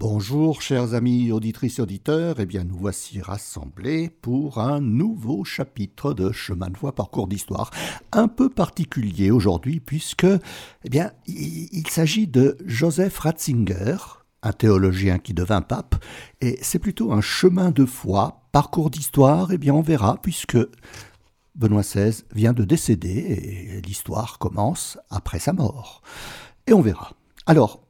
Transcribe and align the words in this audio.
Bonjour 0.00 0.62
chers 0.62 0.94
amis 0.94 1.30
auditrices 1.30 1.78
et 1.78 1.82
auditeurs, 1.82 2.40
eh 2.40 2.46
bien 2.46 2.64
nous 2.64 2.74
voici 2.74 3.20
rassemblés 3.20 4.08
pour 4.08 4.58
un 4.58 4.80
nouveau 4.80 5.44
chapitre 5.44 6.14
de 6.14 6.32
Chemin 6.32 6.70
de 6.70 6.78
voie 6.78 6.94
parcours 6.94 7.28
d'histoire, 7.28 7.70
un 8.10 8.26
peu 8.26 8.48
particulier 8.48 9.30
aujourd'hui 9.30 9.78
puisque 9.78 10.24
eh 10.24 10.88
bien 10.88 11.12
il, 11.26 11.86
s'agit 11.90 12.26
de 12.26 12.56
Joseph 12.64 13.18
Ratzinger, 13.18 13.98
un 14.42 14.52
théologien 14.54 15.18
qui 15.18 15.34
devint 15.34 15.60
pape, 15.60 16.02
et 16.40 16.58
c'est 16.62 16.78
plutôt 16.78 17.12
un 17.12 17.20
chemin 17.20 17.70
de 17.70 17.84
foi, 17.84 18.48
parcours 18.52 18.88
d'histoire, 18.88 19.52
eh 19.52 19.58
bien 19.58 19.74
on 19.74 19.82
verra 19.82 20.16
puisque 20.22 20.56
Benoît 21.56 21.82
XVI 21.82 22.24
vient 22.34 22.54
de 22.54 22.64
décéder 22.64 23.74
et 23.76 23.82
l'histoire 23.82 24.38
commence 24.38 24.96
après 25.10 25.40
sa 25.40 25.52
mort. 25.52 26.00
Et 26.66 26.72
on 26.72 26.80
verra. 26.80 27.12
Alors, 27.44 27.82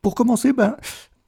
pour 0.00 0.14
commencer, 0.14 0.52
ben, 0.52 0.76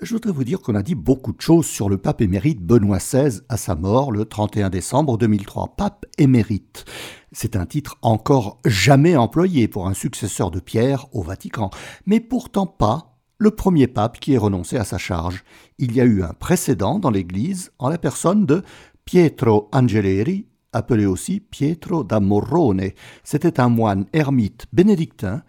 je 0.03 0.13
voudrais 0.13 0.33
vous 0.33 0.45
dire 0.45 0.61
qu'on 0.61 0.75
a 0.75 0.83
dit 0.83 0.95
beaucoup 0.95 1.33
de 1.33 1.41
choses 1.41 1.65
sur 1.65 1.89
le 1.89 1.97
pape 1.97 2.21
émérite 2.21 2.61
Benoît 2.61 2.99
XVI 2.99 3.41
à 3.49 3.57
sa 3.57 3.75
mort 3.75 4.13
le 4.13 4.27
31 4.27 4.69
décembre 4.69 5.17
2003. 5.17 5.75
Pape 5.77 6.05
émérite. 6.19 6.85
C'est 7.33 7.57
un 7.57 7.65
titre 7.65 7.97
encore 8.03 8.59
jamais 8.67 9.17
employé 9.17 9.69
pour 9.69 9.89
un 9.89 9.95
successeur 9.95 10.51
de 10.51 10.61
Pierre 10.61 11.07
au 11.13 11.23
Vatican, 11.23 11.71
mais 12.05 12.21
pourtant 12.21 12.67
pas 12.67 13.17
le 13.39 13.51
premier 13.51 13.87
pape 13.87 14.21
qui 14.21 14.35
ait 14.35 14.39
renoncé 14.39 14.77
à 14.77 14.85
sa 14.85 14.99
charge. 14.99 15.45
Il 15.79 15.93
y 15.93 16.01
a 16.03 16.05
eu 16.05 16.23
un 16.23 16.35
précédent 16.35 16.99
dans 16.99 17.11
l'Église 17.11 17.73
en 17.79 17.89
la 17.89 17.97
personne 17.97 18.45
de 18.45 18.63
Pietro 19.07 19.71
Angeleri, 19.73 20.47
appelé 20.75 21.07
aussi 21.07 21.41
Pietro 21.41 22.05
da 22.05 22.21
Morrone. 22.21 22.91
C'était 23.25 23.61
un 23.61 23.71
moine 23.71 24.05
ermite 24.13 24.67
bénédictin 24.75 25.43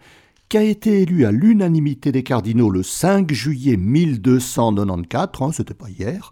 qui 0.48 0.56
a 0.56 0.62
été 0.62 1.02
élu 1.02 1.26
à 1.26 1.32
l'unanimité 1.32 2.10
des 2.10 2.22
cardinaux 2.22 2.70
le 2.70 2.82
5 2.82 3.30
juillet 3.32 3.76
1294, 3.76 5.50
hein, 5.50 5.52
c'était 5.54 5.74
pas 5.74 5.90
hier, 5.90 6.30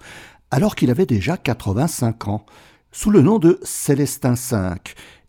alors 0.51 0.75
qu'il 0.75 0.91
avait 0.91 1.07
déjà 1.07 1.37
85 1.37 2.29
ans, 2.29 2.47
sous 2.93 3.11
le 3.11 3.21
nom 3.21 3.39
de 3.39 3.61
Célestin 3.63 4.33
V, 4.35 4.77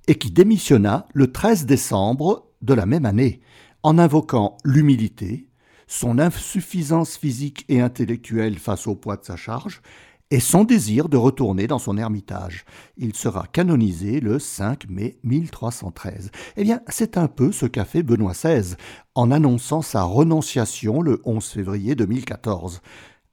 et 0.08 0.16
qui 0.16 0.32
démissionna 0.32 1.06
le 1.14 1.32
13 1.32 1.66
décembre 1.66 2.48
de 2.62 2.74
la 2.74 2.86
même 2.86 3.06
année, 3.06 3.42
en 3.84 3.98
invoquant 3.98 4.56
l'humilité, 4.64 5.50
son 5.88 6.18
insuffisance 6.18 7.18
physique 7.18 7.66
et 7.68 7.82
intellectuelle 7.82 8.58
face 8.58 8.88
au 8.88 8.96
poids 8.96 9.18
de 9.18 9.26
sa 9.26 9.36
charge, 9.36 9.82
et 10.30 10.40
son 10.40 10.64
désir 10.64 11.10
de 11.10 11.18
retourner 11.18 11.68
dans 11.68 11.80
son 11.80 11.98
ermitage. 11.98 12.66
Il 12.98 13.16
sera 13.16 13.48
canonisé 13.48 14.20
le 14.20 14.40
5 14.40 14.90
mai 14.90 15.20
1313. 15.24 16.32
Eh 16.58 16.64
bien, 16.64 16.82
c'est 16.90 17.18
un 17.18 17.28
peu 17.28 17.52
ce 17.52 17.66
qu'a 17.66 17.86
fait 17.86 18.04
Benoît 18.04 18.34
XVI 18.34 18.76
en 19.16 19.32
annonçant 19.32 19.82
sa 19.82 20.04
renonciation 20.04 21.02
le 21.02 21.22
11 21.24 21.46
février 21.46 21.96
2014. 21.96 22.82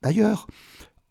D'ailleurs, 0.02 0.46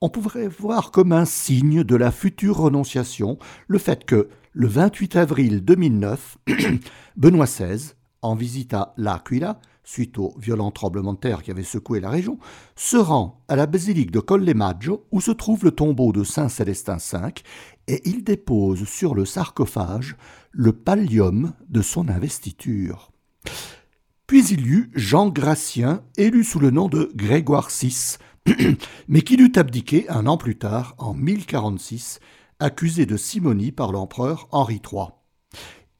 on 0.01 0.09
pourrait 0.09 0.47
voir 0.47 0.91
comme 0.91 1.11
un 1.11 1.25
signe 1.25 1.83
de 1.83 1.95
la 1.95 2.11
future 2.11 2.57
renonciation 2.57 3.37
le 3.67 3.77
fait 3.77 4.05
que, 4.05 4.29
le 4.51 4.67
28 4.67 5.15
avril 5.15 5.65
2009, 5.65 6.37
Benoît 7.17 7.45
XVI, 7.45 7.93
en 8.21 8.35
visita 8.35 8.93
l'Aquila, 8.97 9.59
suite 9.83 10.17
au 10.17 10.33
violent 10.37 10.71
tremblement 10.71 11.13
de 11.13 11.19
terre 11.19 11.43
qui 11.43 11.51
avait 11.51 11.63
secoué 11.63 11.99
la 11.99 12.09
région, 12.09 12.39
se 12.75 12.97
rend 12.97 13.43
à 13.47 13.55
la 13.55 13.65
basilique 13.65 14.11
de 14.11 14.19
Colle-Maggio 14.19 15.05
où 15.11 15.21
se 15.21 15.31
trouve 15.31 15.65
le 15.65 15.71
tombeau 15.71 16.11
de 16.11 16.23
Saint 16.23 16.49
Célestin 16.49 16.97
V 16.97 17.33
et 17.87 18.01
il 18.05 18.23
dépose 18.23 18.85
sur 18.85 19.13
le 19.13 19.25
sarcophage 19.25 20.15
le 20.51 20.71
pallium 20.71 21.53
de 21.69 21.81
son 21.81 22.09
investiture. 22.09 23.11
Puis 24.27 24.47
il 24.47 24.65
y 24.65 24.69
eut 24.69 24.91
Jean 24.95 25.29
Gratien, 25.29 26.03
élu 26.17 26.43
sous 26.43 26.59
le 26.59 26.71
nom 26.71 26.87
de 26.87 27.11
Grégoire 27.15 27.69
VI, 27.69 28.17
mais 29.07 29.21
qui 29.21 29.35
eut 29.35 29.51
abdiqué 29.55 30.09
un 30.09 30.27
an 30.27 30.37
plus 30.37 30.57
tard, 30.57 30.95
en 30.97 31.13
1046, 31.13 32.19
accusé 32.59 33.05
de 33.05 33.17
simonie 33.17 33.71
par 33.71 33.91
l'empereur 33.91 34.47
Henri 34.51 34.81
III. 34.91 35.22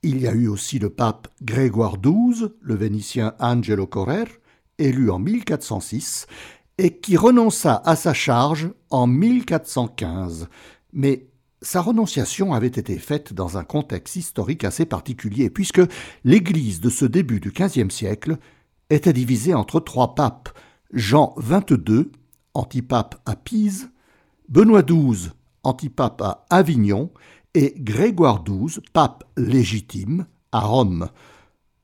Il 0.06 0.22
y 0.22 0.28
a 0.28 0.34
eu 0.34 0.50
aussi 0.50 0.80
le 0.80 0.90
pape 0.90 1.30
Grégoire 1.42 1.98
XII, 1.98 2.50
le 2.62 2.76
Vénitien 2.76 3.36
Angelo 3.40 3.88
Correr, 3.88 4.26
élu 4.78 5.10
en 5.10 5.18
1406, 5.18 6.28
et 6.78 7.00
qui 7.00 7.16
renonça 7.16 7.82
à 7.86 7.96
sa 7.96 8.14
charge 8.14 8.70
en 8.90 9.08
1415. 9.08 10.50
Mais 10.92 11.28
sa 11.62 11.80
renonciation 11.80 12.54
avait 12.54 12.68
été 12.68 12.98
faite 12.98 13.32
dans 13.32 13.58
un 13.58 13.64
contexte 13.64 14.18
historique 14.18 14.66
assez 14.66 14.86
particulier, 14.86 15.50
puisque 15.50 15.82
l'Église 16.26 16.82
de 16.82 16.90
ce 16.90 17.06
début 17.06 17.40
du 17.40 17.52
XVe 17.52 17.90
siècle 17.90 18.38
était 18.90 19.14
divisée 19.14 19.54
entre 19.54 19.80
trois 19.80 20.16
papes, 20.16 20.50
Jean 20.92 21.34
XXII, 21.40 22.12
antipape 22.54 23.22
à 23.26 23.38
Pise, 23.38 23.90
Benoît 24.50 24.84
XII, 24.84 25.30
antipape 25.64 26.22
à 26.22 26.46
Avignon, 26.50 27.10
et 27.54 27.76
Grégoire 27.78 28.44
XII, 28.44 28.82
pape 28.94 29.24
légitime, 29.38 30.26
à 30.52 30.62
Rome. 30.62 31.10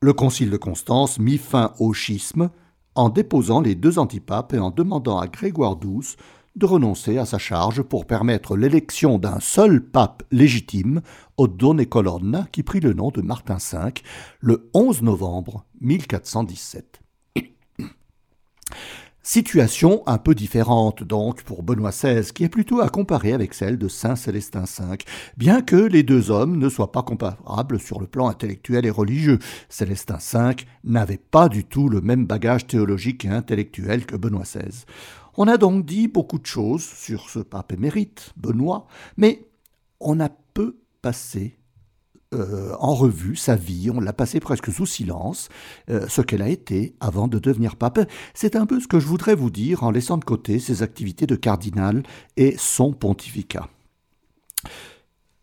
Le 0.02 0.13
concile 0.13 0.50
de 0.50 0.57
Constance 0.57 1.19
mit 1.19 1.38
fin 1.38 1.74
au 1.80 1.94
schisme 1.94 2.50
en 2.96 3.09
déposant 3.09 3.62
les 3.62 3.75
deux 3.75 4.00
antipapes 4.00 4.53
et 4.53 4.59
en 4.59 4.72
demandant 4.72 5.19
à 5.19 5.28
Grégoire 5.28 5.78
XII 5.80 6.16
de 6.56 6.66
renoncer 6.66 7.18
à 7.18 7.25
sa 7.25 7.38
charge 7.38 7.81
pour 7.84 8.06
permettre 8.06 8.57
l'élection 8.57 9.18
d'un 9.18 9.40
seul 9.40 9.81
pape 9.81 10.24
légitime, 10.31 11.02
au 11.38 11.47
Donne 11.47 11.86
Colonna, 11.86 12.47
qui 12.51 12.63
prit 12.63 12.80
le 12.80 12.94
nom 12.94 13.12
de 13.12 13.22
Martin 13.22 13.57
V 13.57 13.94
le 14.41 14.69
11 14.74 15.03
novembre 15.03 15.66
1417. 15.81 17.01
Situation 19.22 20.02
un 20.07 20.18
peu 20.18 20.34
différente 20.34 21.03
donc 21.03 21.44
pour 21.44 21.62
Benoît 21.62 21.91
XVI, 21.91 22.31
qui 22.34 22.46
est 22.46 22.50
plutôt 22.50 22.80
à 22.80 22.88
comparer 22.88 23.34
avec 23.34 23.53
celle 23.53 23.78
de 23.78 23.90
Saint 23.90 24.16
Célestin 24.16 24.63
V, 24.63 24.97
bien 25.35 25.62
que 25.62 25.75
les 25.75 26.03
deux 26.03 26.31
hommes 26.31 26.57
ne 26.57 26.69
soient 26.69 26.94
pas 26.94 27.03
comparables 27.03 27.80
sur 27.80 28.00
le 28.00 28.07
plan 28.07 28.30
intellectuel 28.30 28.85
et 28.85 28.90
religieux. 28.90 29.38
Célestin 29.68 30.18
V 30.18 30.66
n'avait 30.85 31.18
pas 31.18 31.50
du 31.50 31.66
tout 31.66 31.90
le 31.90 32.00
même 32.00 32.25
bagage 32.25 32.66
théologique 32.66 33.25
et 33.25 33.30
intellectuel 33.30 34.06
que 34.06 34.16
Benoît 34.16 34.44
XVI. 34.44 34.85
On 35.36 35.47
a 35.47 35.57
donc 35.57 35.86
dit 35.86 36.07
beaucoup 36.07 36.40
de 36.40 36.46
choses 36.46 36.84
sur 36.84 37.30
ce 37.30 37.40
pape 37.40 37.74
émérite, 37.74 38.34
Benoît, 38.38 38.88
mais 39.18 39.46
on 40.00 40.22
a 40.22 40.30
peu 40.53 40.78
passé 41.01 41.58
euh, 42.35 42.75
en 42.78 42.94
revue 42.94 43.35
sa 43.35 43.56
vie, 43.56 43.90
on 43.91 44.00
l'a 44.00 44.13
passé 44.13 44.40
presque 44.40 44.72
sous 44.72 44.85
silence, 44.85 45.50
euh, 45.90 46.07
ce 46.07 46.22
qu'elle 46.22 46.44
a 46.44 46.50
été 46.50 46.95
avant 47.00 47.28
de 47.28 47.40
devenir 47.40 47.75
pape. 47.75 48.07
C'est 48.35 48.56
un 48.56 48.67
peu 48.67 48.79
ce 48.79 48.88
que 48.88 49.00
je 49.00 49.07
voudrais 49.07 49.34
vous 49.34 49.50
dire 49.50 49.81
en 49.81 49.90
laissant 49.90 50.17
de 50.17 50.25
côté 50.25 50.59
ses 50.59 50.84
activités 50.84 51.25
de 51.25 51.35
cardinal 51.35 52.03
et 52.38 52.56
son 52.57 52.94
pontificat. 52.94 53.68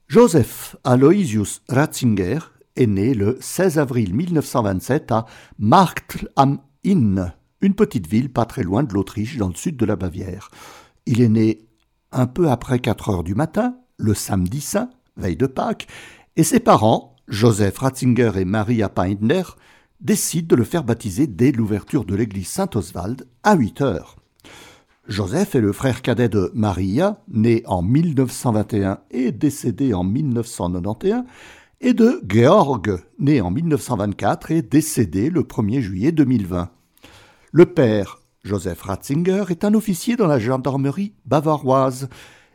Joseph 0.07 0.77
Aloysius 0.85 1.63
Ratzinger 1.69 2.39
est 2.77 2.87
né 2.87 3.15
le 3.15 3.37
16 3.41 3.81
avril 3.81 4.15
1927 4.15 5.11
à 5.11 5.27
Markt 5.59 6.25
am 6.37 6.61
Inn, 6.85 7.33
une 7.63 7.75
petite 7.75 8.07
ville 8.07 8.33
pas 8.33 8.45
très 8.45 8.63
loin 8.63 8.85
de 8.85 8.95
l'Autriche 8.95 9.39
dans 9.39 9.49
le 9.49 9.57
sud 9.57 9.77
de 9.77 9.87
la 9.87 9.97
Bavière. 9.97 10.51
Il 11.07 11.21
est 11.21 11.29
né 11.29 11.67
un 12.13 12.29
peu 12.29 12.49
après 12.49 12.79
4 12.79 13.09
heures 13.09 13.25
du 13.25 13.35
matin, 13.35 13.77
le 13.97 14.15
samedi 14.15 14.61
saint, 14.61 14.91
veille 15.17 15.37
de 15.37 15.47
Pâques, 15.47 15.89
et 16.37 16.45
ses 16.45 16.61
parents, 16.61 17.17
Joseph 17.29 17.79
Ratzinger 17.79 18.33
et 18.37 18.45
Maria 18.45 18.89
Peindner, 18.89 19.43
décident 20.01 20.49
de 20.49 20.57
le 20.57 20.65
faire 20.65 20.85
baptiser 20.85 21.27
dès 21.27 21.51
l'ouverture 21.51 22.05
de 22.05 22.15
l'église 22.15 22.49
Saint-Oswald 22.49 23.27
à 23.43 23.55
8 23.57 23.81
heures. 23.81 24.17
Joseph 25.09 25.55
est 25.55 25.61
le 25.61 25.73
frère 25.73 26.03
cadet 26.03 26.29
de 26.29 26.51
Maria, 26.55 27.23
né 27.29 27.63
en 27.67 27.81
1921 27.81 28.99
et 29.11 29.33
décédé 29.33 29.95
en 29.95 30.05
1991, 30.05 31.25
et 31.81 31.95
de 31.95 32.21
Georg, 32.27 33.01
né 33.19 33.41
en 33.41 33.51
1924 33.51 34.51
et 34.51 34.63
décédé 34.63 35.31
le 35.31 35.43
1er 35.43 35.81
juillet 35.81 36.13
2020. 36.13 36.71
Le 37.53 37.67
père, 37.67 38.21
Joseph 38.43 38.83
Ratzinger, 38.83 39.45
est 39.49 39.65
un 39.65 39.75
officier 39.75 40.17
dans 40.17 40.27
la 40.27 40.39
gendarmerie 40.39 41.15
bavaroise, 41.25 42.09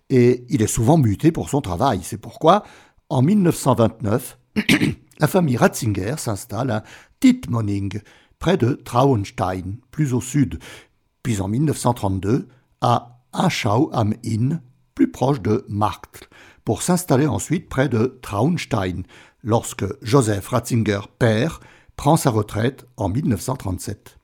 et 0.09 0.45
il 0.49 0.61
est 0.61 0.67
souvent 0.67 0.97
muté 0.97 1.31
pour 1.31 1.49
son 1.49 1.61
travail. 1.61 2.01
C'est 2.03 2.17
pourquoi 2.17 2.63
en 3.11 3.21
1929, 3.21 4.37
la 5.19 5.27
famille 5.27 5.57
Ratzinger 5.57 6.15
s'installe 6.17 6.71
à 6.71 6.83
Tittmoning, 7.19 7.99
près 8.39 8.55
de 8.55 8.73
Traunstein, 8.73 9.75
plus 9.91 10.13
au 10.13 10.21
sud, 10.21 10.59
puis 11.21 11.41
en 11.41 11.49
1932 11.49 12.47
à 12.79 13.19
Aschau 13.33 13.89
am 13.93 14.13
Inn, 14.25 14.61
plus 14.95 15.11
proche 15.11 15.41
de 15.41 15.65
Markt, 15.67 16.29
pour 16.63 16.81
s'installer 16.81 17.27
ensuite 17.27 17.67
près 17.67 17.89
de 17.89 18.17
Traunstein, 18.21 19.03
lorsque 19.43 19.85
Joseph 20.01 20.47
Ratzinger, 20.47 21.01
père, 21.19 21.59
prend 21.97 22.15
sa 22.15 22.29
retraite 22.29 22.85
en 22.95 23.09
1937. 23.09 24.17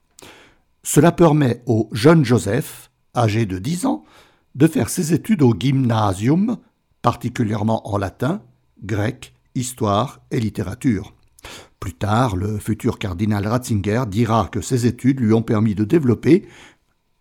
Cela 0.82 1.12
permet 1.12 1.62
au 1.66 1.90
jeune 1.92 2.24
Joseph, 2.24 2.90
âgé 3.14 3.44
de 3.44 3.58
10 3.58 3.84
ans, 3.84 4.04
de 4.54 4.66
faire 4.66 4.88
ses 4.88 5.12
études 5.12 5.42
au 5.42 5.54
gymnasium, 5.54 6.56
particulièrement 7.02 7.86
en 7.86 7.98
latin, 7.98 8.40
grec, 8.82 9.34
histoire 9.54 10.20
et 10.30 10.40
littérature. 10.40 11.14
Plus 11.80 11.94
tard, 11.94 12.36
le 12.36 12.58
futur 12.58 12.98
cardinal 12.98 13.46
Ratzinger 13.46 14.04
dira 14.08 14.48
que 14.50 14.60
ses 14.60 14.86
études 14.86 15.20
lui 15.20 15.32
ont 15.32 15.42
permis 15.42 15.74
de 15.74 15.84
développer, 15.84 16.46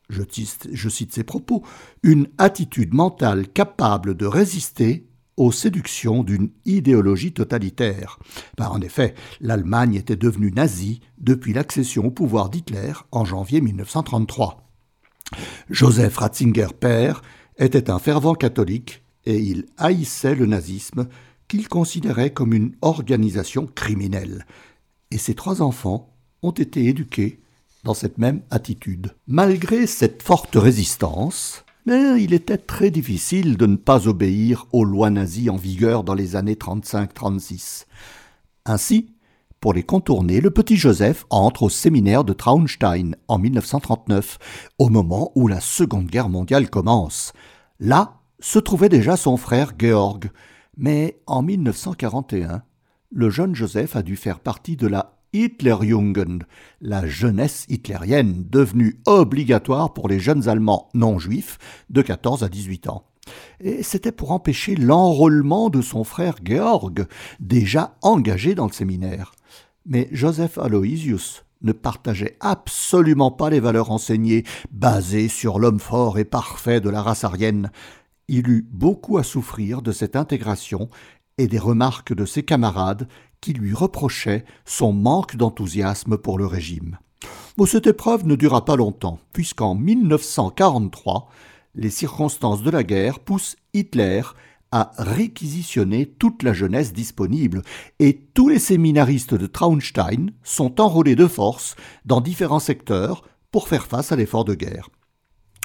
je 0.09 0.89
cite, 0.89 1.13
ses 1.13 1.23
propos, 1.23 1.63
une 2.01 2.27
attitude 2.37 2.93
mentale 2.93 3.47
capable 3.47 4.15
de 4.15 4.25
résister 4.25 5.07
aux 5.35 5.51
séductions 5.51 6.23
d'une 6.23 6.49
idéologie 6.65 7.31
totalitaire. 7.31 8.17
Car 8.57 8.73
en 8.73 8.81
effet, 8.81 9.13
l'Allemagne 9.39 9.93
était 9.93 10.15
devenue 10.15 10.51
nazie 10.51 11.01
depuis 11.19 11.53
l'accession 11.53 12.05
au 12.05 12.11
pouvoir 12.11 12.49
d'Hitler 12.49 12.93
en 13.11 13.23
janvier 13.23 13.61
1933. 13.61 14.63
Joseph 15.69 16.17
Ratzinger 16.17 16.69
père 16.79 17.21
était 17.57 17.91
un 17.91 17.99
fervent 17.99 18.33
catholique 18.33 19.03
et 19.25 19.37
il 19.37 19.65
haïssait 19.77 20.35
le 20.35 20.45
nazisme 20.47 21.07
qu'il 21.47 21.67
considérait 21.67 22.31
comme 22.31 22.53
une 22.53 22.75
organisation 22.81 23.67
criminelle. 23.67 24.45
Et 25.11 25.17
ses 25.17 25.35
trois 25.35 25.61
enfants 25.61 26.13
ont 26.43 26.51
été 26.51 26.85
éduqués 26.85 27.41
dans 27.83 27.93
cette 27.93 28.17
même 28.17 28.41
attitude. 28.49 29.15
Malgré 29.27 29.87
cette 29.87 30.21
forte 30.21 30.55
résistance, 30.55 31.63
mais 31.85 32.21
il 32.21 32.33
était 32.33 32.57
très 32.57 32.91
difficile 32.91 33.55
de 33.55 33.65
ne 33.65 33.77
pas 33.77 34.07
obéir 34.07 34.65
aux 34.73 34.83
lois 34.83 35.09
nazies 35.09 35.49
en 35.49 35.55
vigueur 35.55 36.03
dans 36.03 36.13
les 36.13 36.35
années 36.35 36.55
35-36. 36.55 37.85
Ainsi, 38.65 39.13
pour 39.61 39.73
les 39.73 39.83
contourner, 39.83 40.41
le 40.41 40.51
petit 40.51 40.75
Joseph 40.75 41.25
entre 41.29 41.63
au 41.63 41.69
séminaire 41.69 42.23
de 42.23 42.33
Traunstein 42.33 43.15
en 43.27 43.39
1939, 43.39 44.37
au 44.77 44.89
moment 44.89 45.31
où 45.35 45.47
la 45.47 45.61
Seconde 45.61 46.07
Guerre 46.07 46.29
mondiale 46.29 46.69
commence. 46.69 47.33
Là 47.79 48.19
se 48.39 48.59
trouvait 48.59 48.89
déjà 48.89 49.17
son 49.17 49.37
frère 49.37 49.71
Georg, 49.79 50.29
mais 50.77 51.19
en 51.25 51.41
1941, 51.41 52.63
le 53.11 53.29
jeune 53.29 53.55
Joseph 53.55 53.95
a 53.95 54.03
dû 54.03 54.15
faire 54.15 54.39
partie 54.39 54.75
de 54.75 54.87
la 54.87 55.17
Hitlerjugend, 55.33 56.43
la 56.81 57.05
jeunesse 57.05 57.65
hitlérienne 57.67 58.45
devenue 58.49 59.01
obligatoire 59.05 59.93
pour 59.93 60.07
les 60.07 60.19
jeunes 60.19 60.47
Allemands 60.47 60.89
non 60.93 61.19
juifs 61.19 61.57
de 61.89 62.01
14 62.01 62.43
à 62.43 62.49
18 62.49 62.87
ans. 62.87 63.03
Et 63.59 63.83
c'était 63.83 64.13
pour 64.13 64.31
empêcher 64.31 64.75
l'enrôlement 64.75 65.69
de 65.69 65.81
son 65.81 66.03
frère 66.03 66.35
Georg, 66.43 67.07
déjà 67.39 67.97
engagé 68.01 68.55
dans 68.55 68.67
le 68.67 68.71
séminaire. 68.71 69.33
Mais 69.85 70.07
Joseph 70.11 70.57
Aloysius 70.57 71.43
ne 71.61 71.71
partageait 71.71 72.37
absolument 72.39 73.31
pas 73.31 73.49
les 73.49 73.59
valeurs 73.59 73.91
enseignées, 73.91 74.43
basées 74.71 75.27
sur 75.27 75.59
l'homme 75.59 75.79
fort 75.79 76.19
et 76.19 76.25
parfait 76.25 76.79
de 76.79 76.89
la 76.89 77.01
race 77.01 77.23
aryenne. 77.23 77.71
Il 78.27 78.49
eut 78.49 78.67
beaucoup 78.71 79.17
à 79.17 79.23
souffrir 79.23 79.81
de 79.81 79.91
cette 79.91 80.15
intégration 80.15 80.89
et 81.37 81.47
des 81.47 81.59
remarques 81.59 82.13
de 82.13 82.25
ses 82.25 82.43
camarades 82.43 83.07
qui 83.41 83.53
lui 83.53 83.73
reprochait 83.73 84.43
son 84.65 84.91
manque 84.91 85.35
d'enthousiasme 85.35 86.17
pour 86.17 86.37
le 86.37 86.45
régime. 86.45 86.97
Mais 87.57 87.65
cette 87.65 87.87
épreuve 87.87 88.25
ne 88.25 88.35
dura 88.35 88.65
pas 88.65 88.75
longtemps, 88.75 89.19
puisqu'en 89.33 89.75
1943, 89.75 91.29
les 91.75 91.89
circonstances 91.89 92.63
de 92.63 92.69
la 92.69 92.83
guerre 92.83 93.19
poussent 93.19 93.55
Hitler 93.73 94.21
à 94.71 94.91
réquisitionner 94.97 96.05
toute 96.05 96.43
la 96.43 96.53
jeunesse 96.53 96.91
disponible, 96.91 97.61
et 97.99 98.27
tous 98.33 98.49
les 98.49 98.59
séminaristes 98.59 99.33
de 99.33 99.47
Traunstein 99.47 100.31
sont 100.43 100.81
enrôlés 100.81 101.15
de 101.15 101.27
force 101.27 101.75
dans 102.05 102.19
différents 102.19 102.59
secteurs 102.59 103.23
pour 103.51 103.69
faire 103.69 103.87
face 103.87 104.11
à 104.11 104.17
l'effort 104.17 104.43
de 104.43 104.55
guerre. 104.55 104.89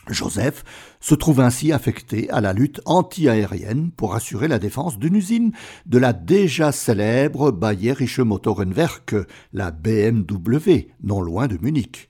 Joseph 0.08 0.64
se 1.00 1.14
trouve 1.14 1.40
ainsi 1.40 1.72
affecté 1.72 2.28
à 2.30 2.40
la 2.40 2.52
lutte 2.52 2.80
anti-aérienne 2.84 3.90
pour 3.92 4.14
assurer 4.14 4.48
la 4.48 4.58
défense 4.58 4.98
d'une 4.98 5.14
usine 5.14 5.52
de 5.86 5.98
la 5.98 6.12
déjà 6.12 6.72
célèbre 6.72 7.52
Bayerische 7.52 8.20
Motorenwerk, 8.20 9.14
la 9.52 9.70
BMW, 9.70 10.88
non 11.02 11.20
loin 11.20 11.46
de 11.46 11.58
Munich. 11.62 12.08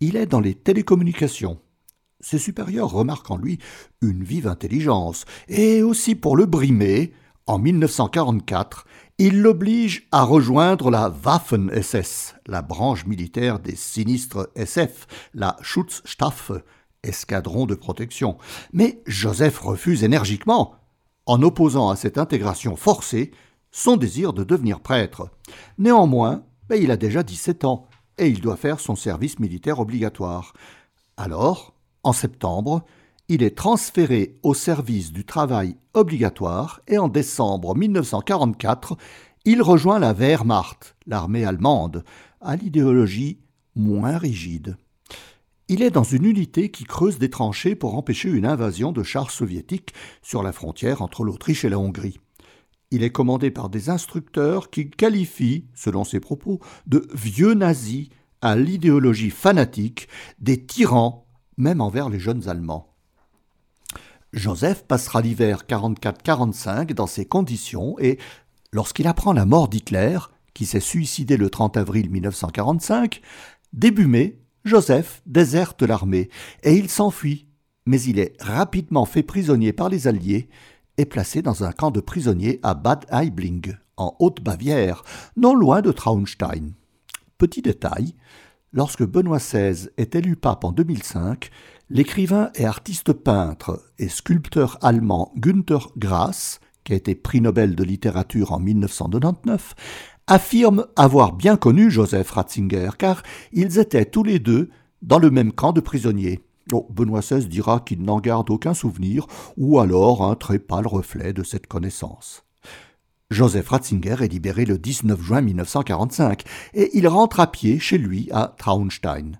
Il 0.00 0.16
est 0.16 0.26
dans 0.26 0.40
les 0.40 0.54
télécommunications. 0.54 1.58
Ses 2.20 2.38
supérieurs 2.38 2.90
remarquent 2.90 3.30
en 3.30 3.36
lui 3.36 3.58
une 4.00 4.22
vive 4.22 4.46
intelligence, 4.46 5.24
et 5.48 5.82
aussi 5.82 6.14
pour 6.14 6.36
le 6.36 6.46
brimer, 6.46 7.12
en 7.46 7.58
1944, 7.58 8.86
il 9.18 9.40
l'oblige 9.40 10.06
à 10.12 10.22
rejoindre 10.22 10.90
la 10.90 11.08
Waffen-SS, 11.10 12.34
la 12.46 12.62
branche 12.62 13.06
militaire 13.06 13.58
des 13.58 13.76
sinistres 13.76 14.48
SF, 14.54 15.06
la 15.34 15.56
Schutzstaffel, 15.60 16.62
escadron 17.02 17.66
de 17.66 17.74
protection. 17.74 18.36
Mais 18.72 19.02
Joseph 19.06 19.58
refuse 19.58 20.04
énergiquement, 20.04 20.74
en 21.26 21.42
opposant 21.42 21.90
à 21.90 21.96
cette 21.96 22.18
intégration 22.18 22.76
forcée 22.76 23.32
son 23.70 23.96
désir 23.96 24.32
de 24.32 24.44
devenir 24.44 24.80
prêtre. 24.80 25.30
Néanmoins, 25.78 26.44
ben, 26.68 26.80
il 26.80 26.90
a 26.90 26.96
déjà 26.96 27.22
17 27.22 27.64
ans 27.64 27.86
et 28.18 28.28
il 28.28 28.40
doit 28.40 28.56
faire 28.56 28.80
son 28.80 28.96
service 28.96 29.38
militaire 29.38 29.80
obligatoire. 29.80 30.52
Alors, 31.16 31.74
en 32.02 32.12
septembre, 32.12 32.84
il 33.28 33.42
est 33.42 33.56
transféré 33.56 34.38
au 34.42 34.52
service 34.52 35.12
du 35.12 35.24
travail 35.24 35.76
obligatoire 35.94 36.80
et 36.88 36.98
en 36.98 37.08
décembre 37.08 37.74
1944, 37.74 38.96
il 39.44 39.62
rejoint 39.62 39.98
la 39.98 40.12
Wehrmacht, 40.12 40.96
l'armée 41.06 41.44
allemande, 41.44 42.04
à 42.40 42.56
l'idéologie 42.56 43.38
moins 43.74 44.18
rigide. 44.18 44.76
Il 45.68 45.82
est 45.82 45.90
dans 45.90 46.04
une 46.04 46.24
unité 46.24 46.70
qui 46.70 46.84
creuse 46.84 47.18
des 47.18 47.30
tranchées 47.30 47.74
pour 47.74 47.96
empêcher 47.96 48.28
une 48.28 48.46
invasion 48.46 48.92
de 48.92 49.02
chars 49.02 49.30
soviétiques 49.30 49.94
sur 50.20 50.42
la 50.42 50.52
frontière 50.52 51.02
entre 51.02 51.24
l'Autriche 51.24 51.64
et 51.64 51.68
la 51.68 51.78
Hongrie. 51.78 52.18
Il 52.90 53.02
est 53.02 53.10
commandé 53.10 53.50
par 53.50 53.70
des 53.70 53.88
instructeurs 53.88 54.70
qui 54.70 54.90
qualifient, 54.90 55.64
selon 55.74 56.04
ses 56.04 56.20
propos, 56.20 56.60
de 56.86 57.08
vieux 57.14 57.54
nazis 57.54 58.08
à 58.42 58.56
l'idéologie 58.56 59.30
fanatique, 59.30 60.08
des 60.40 60.62
tyrans, 60.66 61.26
même 61.56 61.80
envers 61.80 62.10
les 62.10 62.18
jeunes 62.18 62.48
Allemands. 62.48 62.92
Joseph 64.32 64.84
passera 64.86 65.22
l'hiver 65.22 65.64
44-45 65.68 66.92
dans 66.92 67.06
ces 67.06 67.24
conditions 67.24 67.98
et, 67.98 68.18
lorsqu'il 68.72 69.06
apprend 69.06 69.32
la 69.32 69.46
mort 69.46 69.68
d'Hitler, 69.68 70.18
qui 70.54 70.66
s'est 70.66 70.80
suicidé 70.80 71.36
le 71.36 71.50
30 71.50 71.76
avril 71.76 72.10
1945, 72.10 73.22
début 73.72 74.06
mai, 74.06 74.41
Joseph 74.64 75.22
déserte 75.26 75.82
l'armée 75.82 76.28
et 76.62 76.76
il 76.76 76.88
s'enfuit, 76.88 77.48
mais 77.86 78.00
il 78.02 78.18
est 78.18 78.34
rapidement 78.40 79.04
fait 79.04 79.22
prisonnier 79.22 79.72
par 79.72 79.88
les 79.88 80.06
Alliés 80.06 80.48
et 80.98 81.04
placé 81.04 81.42
dans 81.42 81.64
un 81.64 81.72
camp 81.72 81.90
de 81.90 82.00
prisonniers 82.00 82.60
à 82.62 82.74
Bad 82.74 83.04
Aibling, 83.10 83.74
en 83.96 84.14
Haute-Bavière, 84.18 85.02
non 85.36 85.54
loin 85.54 85.82
de 85.82 85.90
Traunstein. 85.90 86.74
Petit 87.38 87.62
détail, 87.62 88.14
lorsque 88.72 89.04
Benoît 89.04 89.38
XVI 89.38 89.88
est 89.96 90.14
élu 90.14 90.36
pape 90.36 90.64
en 90.64 90.72
2005, 90.72 91.50
l'écrivain 91.90 92.50
et 92.54 92.64
artiste 92.64 93.12
peintre 93.12 93.82
et 93.98 94.08
sculpteur 94.08 94.78
allemand 94.82 95.32
Günther 95.36 95.88
Grass, 95.96 96.60
qui 96.84 96.92
a 96.92 96.96
été 96.96 97.14
prix 97.14 97.40
Nobel 97.40 97.74
de 97.74 97.84
littérature 97.84 98.52
en 98.52 98.60
1999, 98.60 99.74
affirme 100.26 100.86
avoir 100.96 101.32
bien 101.32 101.56
connu 101.56 101.90
Joseph 101.90 102.30
Ratzinger, 102.30 102.90
car 102.98 103.22
ils 103.52 103.78
étaient 103.78 104.04
tous 104.04 104.22
les 104.22 104.38
deux 104.38 104.70
dans 105.02 105.18
le 105.18 105.30
même 105.30 105.52
camp 105.52 105.72
de 105.72 105.80
prisonniers. 105.80 106.40
Oh, 106.72 106.86
Benoît 106.90 107.20
XVI 107.20 107.46
dira 107.46 107.80
qu'il 107.80 108.02
n'en 108.02 108.20
garde 108.20 108.50
aucun 108.50 108.74
souvenir, 108.74 109.26
ou 109.56 109.80
alors 109.80 110.22
un 110.24 110.36
très 110.36 110.58
pâle 110.58 110.86
reflet 110.86 111.32
de 111.32 111.42
cette 111.42 111.66
connaissance. 111.66 112.44
Joseph 113.30 113.68
Ratzinger 113.68 114.16
est 114.20 114.28
libéré 114.28 114.64
le 114.64 114.78
19 114.78 115.20
juin 115.20 115.40
1945 115.40 116.42
et 116.74 116.90
il 116.92 117.08
rentre 117.08 117.40
à 117.40 117.50
pied 117.50 117.78
chez 117.78 117.96
lui 117.96 118.28
à 118.30 118.54
Traunstein. 118.58 119.38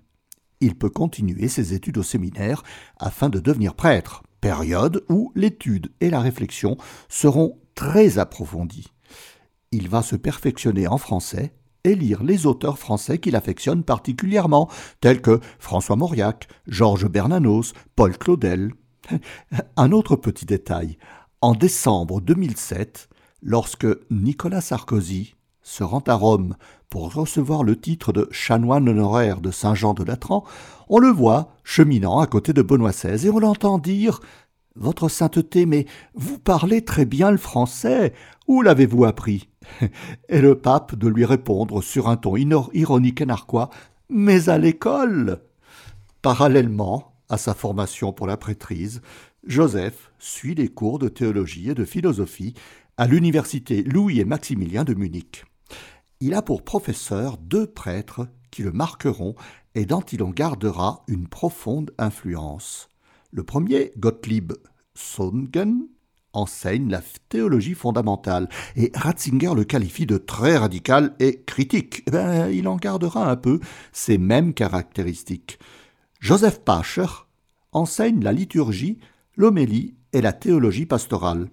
Il 0.61 0.75
peut 0.75 0.89
continuer 0.89 1.47
ses 1.47 1.73
études 1.73 1.99
au 1.99 2.03
séminaire 2.03 2.63
afin 2.97 3.29
de 3.29 3.39
devenir 3.39 3.75
prêtre, 3.75 4.23
période 4.41 5.03
où 5.09 5.31
l'étude 5.35 5.91
et 6.01 6.09
la 6.09 6.21
réflexion 6.21 6.75
seront 7.07 7.59
très 7.75 8.17
approfondies 8.17 8.87
il 9.73 9.89
va 9.89 10.01
se 10.01 10.15
perfectionner 10.15 10.87
en 10.87 10.97
français 10.97 11.53
et 11.83 11.95
lire 11.95 12.23
les 12.23 12.45
auteurs 12.45 12.77
français 12.77 13.17
qu'il 13.17 13.35
affectionne 13.35 13.83
particulièrement, 13.83 14.69
tels 15.01 15.21
que 15.21 15.39
François 15.59 15.95
Mauriac, 15.95 16.47
Georges 16.67 17.09
Bernanos, 17.09 17.73
Paul 17.95 18.17
Claudel. 18.17 18.71
Un 19.77 19.91
autre 19.91 20.15
petit 20.15 20.45
détail. 20.45 20.97
En 21.41 21.55
décembre 21.55 22.21
2007, 22.21 23.09
lorsque 23.41 23.87
Nicolas 24.09 24.61
Sarkozy 24.61 25.35
se 25.61 25.83
rend 25.83 26.03
à 26.07 26.13
Rome 26.13 26.55
pour 26.89 27.13
recevoir 27.13 27.63
le 27.63 27.75
titre 27.75 28.13
de 28.13 28.27
chanoine 28.31 28.87
honoraire 28.87 29.41
de 29.41 29.51
Saint-Jean 29.51 29.93
de 29.93 30.03
Latran, 30.03 30.45
on 30.87 30.99
le 30.99 31.09
voit 31.09 31.55
cheminant 31.63 32.19
à 32.19 32.27
côté 32.27 32.53
de 32.53 32.61
Benoît 32.61 32.91
XVI 32.91 33.27
et 33.27 33.29
on 33.29 33.39
l'entend 33.39 33.77
dire 33.77 34.19
Votre 34.75 35.07
sainteté, 35.07 35.65
mais 35.67 35.85
vous 36.15 36.39
parlez 36.39 36.83
très 36.83 37.05
bien 37.05 37.29
le 37.29 37.37
français. 37.37 38.13
Où 38.47 38.61
l'avez-vous 38.61 39.05
appris? 39.05 39.49
Et 40.29 40.41
le 40.41 40.57
pape 40.57 40.95
de 40.95 41.07
lui 41.07 41.25
répondre 41.25 41.83
sur 41.83 42.09
un 42.09 42.17
ton 42.17 42.35
ironique 42.35 43.21
et 43.21 43.25
narquois 43.25 43.69
Mais 44.09 44.49
à 44.49 44.57
l'école 44.57 45.41
Parallèlement 46.21 47.13
à 47.29 47.37
sa 47.37 47.53
formation 47.53 48.13
pour 48.13 48.27
la 48.27 48.37
prêtrise, 48.37 49.01
Joseph 49.45 50.11
suit 50.19 50.55
les 50.55 50.69
cours 50.69 50.99
de 50.99 51.09
théologie 51.09 51.69
et 51.69 51.73
de 51.73 51.85
philosophie 51.85 52.53
à 52.97 53.07
l'université 53.07 53.83
Louis 53.83 54.19
et 54.19 54.25
Maximilien 54.25 54.83
de 54.83 54.93
Munich. 54.93 55.45
Il 56.19 56.33
a 56.33 56.41
pour 56.41 56.63
professeurs 56.63 57.37
deux 57.37 57.67
prêtres 57.67 58.27
qui 58.51 58.63
le 58.63 58.71
marqueront 58.71 59.35
et 59.75 59.85
dont 59.85 60.01
il 60.01 60.23
en 60.23 60.29
gardera 60.29 61.03
une 61.07 61.27
profonde 61.27 61.91
influence. 61.97 62.89
Le 63.35 63.43
premier, 63.43 63.91
Gottlieb 63.97 64.53
Songen, 64.93 65.87
enseigne 66.33 66.91
la 66.91 67.01
théologie 67.29 67.73
fondamentale, 67.73 68.47
et 68.75 68.91
Ratzinger 68.93 69.55
le 69.55 69.63
qualifie 69.63 70.05
de 70.05 70.19
très 70.19 70.55
radical 70.55 71.15
et 71.19 71.41
critique. 71.41 72.03
Eh 72.05 72.11
ben, 72.11 72.49
il 72.49 72.67
en 72.67 72.75
gardera 72.75 73.31
un 73.31 73.35
peu 73.35 73.59
ces 73.91 74.19
mêmes 74.19 74.53
caractéristiques. 74.53 75.57
Joseph 76.19 76.59
Pacher 76.59 77.07
enseigne 77.71 78.23
la 78.23 78.33
liturgie, 78.33 78.99
l'homélie 79.35 79.95
et 80.13 80.21
la 80.21 80.31
théologie 80.31 80.85
pastorale. 80.85 81.49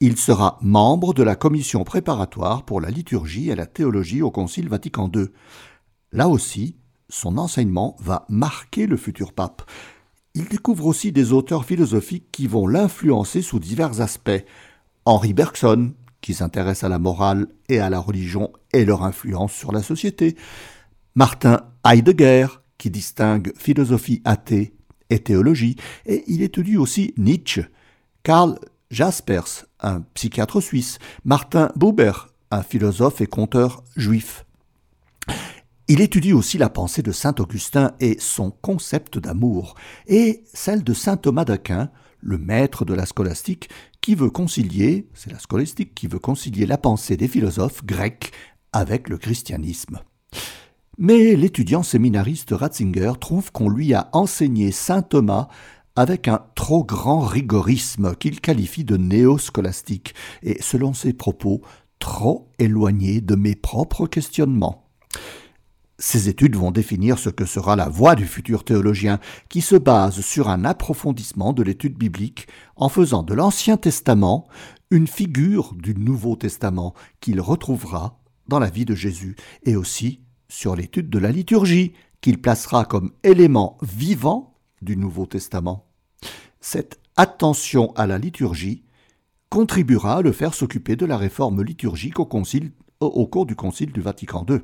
Il 0.00 0.18
sera 0.18 0.58
membre 0.60 1.14
de 1.14 1.22
la 1.22 1.34
commission 1.34 1.82
préparatoire 1.84 2.66
pour 2.66 2.82
la 2.82 2.90
liturgie 2.90 3.48
et 3.48 3.54
la 3.54 3.64
théologie 3.64 4.20
au 4.20 4.30
Concile 4.30 4.68
Vatican 4.68 5.10
II. 5.14 5.28
Là 6.12 6.28
aussi, 6.28 6.76
son 7.08 7.38
enseignement 7.38 7.96
va 8.00 8.26
marquer 8.28 8.86
le 8.86 8.98
futur 8.98 9.32
pape. 9.32 9.62
Il 10.36 10.44
découvre 10.44 10.84
aussi 10.84 11.12
des 11.12 11.32
auteurs 11.32 11.64
philosophiques 11.64 12.30
qui 12.30 12.46
vont 12.46 12.66
l'influencer 12.66 13.40
sous 13.40 13.58
divers 13.58 14.02
aspects. 14.02 14.44
Henri 15.06 15.32
Bergson, 15.32 15.94
qui 16.20 16.34
s'intéresse 16.34 16.84
à 16.84 16.90
la 16.90 16.98
morale 16.98 17.46
et 17.70 17.78
à 17.78 17.88
la 17.88 17.98
religion 17.98 18.52
et 18.74 18.84
leur 18.84 19.02
influence 19.02 19.54
sur 19.54 19.72
la 19.72 19.82
société. 19.82 20.36
Martin 21.14 21.62
Heidegger, 21.86 22.48
qui 22.76 22.90
distingue 22.90 23.54
philosophie 23.56 24.20
athée 24.26 24.74
et 25.08 25.20
théologie, 25.20 25.76
et 26.04 26.22
il 26.26 26.42
étudie 26.42 26.76
aussi 26.76 27.14
Nietzsche. 27.16 27.62
Karl 28.22 28.58
Jaspers, 28.90 29.64
un 29.80 30.02
psychiatre 30.12 30.60
suisse, 30.60 30.98
Martin 31.24 31.72
Buber, 31.76 32.12
un 32.50 32.62
philosophe 32.62 33.22
et 33.22 33.26
conteur 33.26 33.84
juif. 33.96 34.45
Il 35.88 36.00
étudie 36.00 36.32
aussi 36.32 36.58
la 36.58 36.68
pensée 36.68 37.02
de 37.02 37.12
saint 37.12 37.34
Augustin 37.38 37.92
et 38.00 38.16
son 38.18 38.50
concept 38.50 39.18
d'amour, 39.18 39.76
et 40.08 40.42
celle 40.52 40.82
de 40.82 40.92
saint 40.92 41.16
Thomas 41.16 41.44
d'Aquin, 41.44 41.90
le 42.20 42.38
maître 42.38 42.84
de 42.84 42.92
la 42.92 43.06
scolastique, 43.06 43.68
qui 44.00 44.16
veut 44.16 44.30
concilier, 44.30 45.06
c'est 45.14 45.30
la 45.30 45.38
scolastique 45.38 45.94
qui 45.94 46.08
veut 46.08 46.18
concilier 46.18 46.66
la 46.66 46.76
pensée 46.76 47.16
des 47.16 47.28
philosophes 47.28 47.84
grecs 47.84 48.32
avec 48.72 49.08
le 49.08 49.16
christianisme. 49.16 50.00
Mais 50.98 51.36
l'étudiant 51.36 51.84
séminariste 51.84 52.50
Ratzinger 52.50 53.12
trouve 53.20 53.52
qu'on 53.52 53.68
lui 53.68 53.94
a 53.94 54.08
enseigné 54.12 54.72
saint 54.72 55.02
Thomas 55.02 55.46
avec 55.94 56.26
un 56.26 56.40
trop 56.56 56.82
grand 56.82 57.20
rigorisme 57.20 58.16
qu'il 58.16 58.40
qualifie 58.40 58.84
de 58.84 58.96
néo-scolastique, 58.96 60.16
et 60.42 60.60
selon 60.60 60.94
ses 60.94 61.12
propos, 61.12 61.62
trop 62.00 62.48
éloigné 62.58 63.20
de 63.20 63.36
mes 63.36 63.54
propres 63.54 64.08
questionnements. 64.08 64.82
Ces 65.98 66.28
études 66.28 66.56
vont 66.56 66.72
définir 66.72 67.18
ce 67.18 67.30
que 67.30 67.46
sera 67.46 67.74
la 67.74 67.88
voie 67.88 68.16
du 68.16 68.26
futur 68.26 68.64
théologien, 68.64 69.18
qui 69.48 69.62
se 69.62 69.76
base 69.76 70.20
sur 70.20 70.50
un 70.50 70.64
approfondissement 70.64 71.54
de 71.54 71.62
l'étude 71.62 71.96
biblique 71.96 72.48
en 72.76 72.90
faisant 72.90 73.22
de 73.22 73.32
l'Ancien 73.32 73.78
Testament 73.78 74.46
une 74.90 75.06
figure 75.06 75.74
du 75.74 75.94
Nouveau 75.94 76.36
Testament 76.36 76.94
qu'il 77.20 77.40
retrouvera 77.40 78.20
dans 78.46 78.58
la 78.58 78.68
vie 78.68 78.84
de 78.84 78.94
Jésus, 78.94 79.36
et 79.64 79.74
aussi 79.74 80.20
sur 80.48 80.76
l'étude 80.76 81.10
de 81.10 81.18
la 81.18 81.32
liturgie 81.32 81.92
qu'il 82.20 82.40
placera 82.40 82.84
comme 82.84 83.12
élément 83.22 83.78
vivant 83.82 84.54
du 84.82 84.96
Nouveau 84.96 85.26
Testament. 85.26 85.86
Cette 86.60 87.00
attention 87.16 87.92
à 87.96 88.06
la 88.06 88.18
liturgie 88.18 88.84
contribuera 89.48 90.18
à 90.18 90.22
le 90.22 90.32
faire 90.32 90.52
s'occuper 90.52 90.94
de 90.94 91.06
la 91.06 91.16
réforme 91.16 91.62
liturgique 91.62 92.20
au, 92.20 92.28
au 93.00 93.26
cours 93.26 93.46
du 93.46 93.56
Concile 93.56 93.92
du 93.92 94.00
Vatican 94.00 94.44
II 94.48 94.60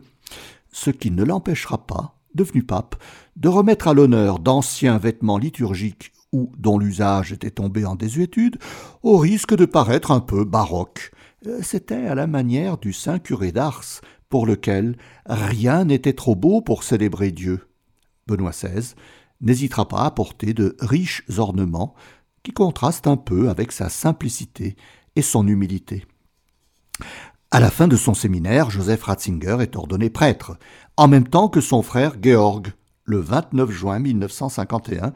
ce 0.72 0.90
qui 0.90 1.10
ne 1.10 1.22
l'empêchera 1.22 1.86
pas, 1.86 2.18
devenu 2.34 2.62
pape, 2.62 2.96
de 3.36 3.48
remettre 3.48 3.88
à 3.88 3.94
l'honneur 3.94 4.38
d'anciens 4.38 4.98
vêtements 4.98 5.38
liturgiques 5.38 6.12
ou 6.32 6.50
dont 6.58 6.78
l'usage 6.78 7.32
était 7.32 7.50
tombé 7.50 7.84
en 7.84 7.94
désuétude, 7.94 8.58
au 9.02 9.18
risque 9.18 9.54
de 9.54 9.66
paraître 9.66 10.10
un 10.10 10.20
peu 10.20 10.44
baroque. 10.44 11.12
Euh, 11.46 11.60
c'était 11.62 12.06
à 12.06 12.14
la 12.14 12.26
manière 12.26 12.78
du 12.78 12.92
saint 12.92 13.18
curé 13.18 13.52
d'Ars, 13.52 14.00
pour 14.30 14.46
lequel 14.46 14.96
rien 15.26 15.84
n'était 15.84 16.14
trop 16.14 16.34
beau 16.34 16.62
pour 16.62 16.84
célébrer 16.84 17.32
Dieu. 17.32 17.68
Benoît 18.26 18.52
XVI 18.52 18.94
n'hésitera 19.42 19.86
pas 19.86 20.04
à 20.04 20.10
porter 20.10 20.54
de 20.54 20.74
riches 20.80 21.22
ornements 21.36 21.94
qui 22.42 22.52
contrastent 22.52 23.06
un 23.06 23.18
peu 23.18 23.50
avec 23.50 23.72
sa 23.72 23.90
simplicité 23.90 24.76
et 25.16 25.22
son 25.22 25.46
humilité. 25.46 26.06
À 27.54 27.60
la 27.60 27.70
fin 27.70 27.86
de 27.86 27.96
son 27.96 28.14
séminaire, 28.14 28.70
Joseph 28.70 29.02
Ratzinger 29.02 29.58
est 29.60 29.76
ordonné 29.76 30.08
prêtre, 30.08 30.56
en 30.96 31.06
même 31.06 31.28
temps 31.28 31.50
que 31.50 31.60
son 31.60 31.82
frère 31.82 32.14
Georg, 32.18 32.68
le 33.04 33.18
29 33.18 33.70
juin 33.70 33.98
1951, 33.98 35.12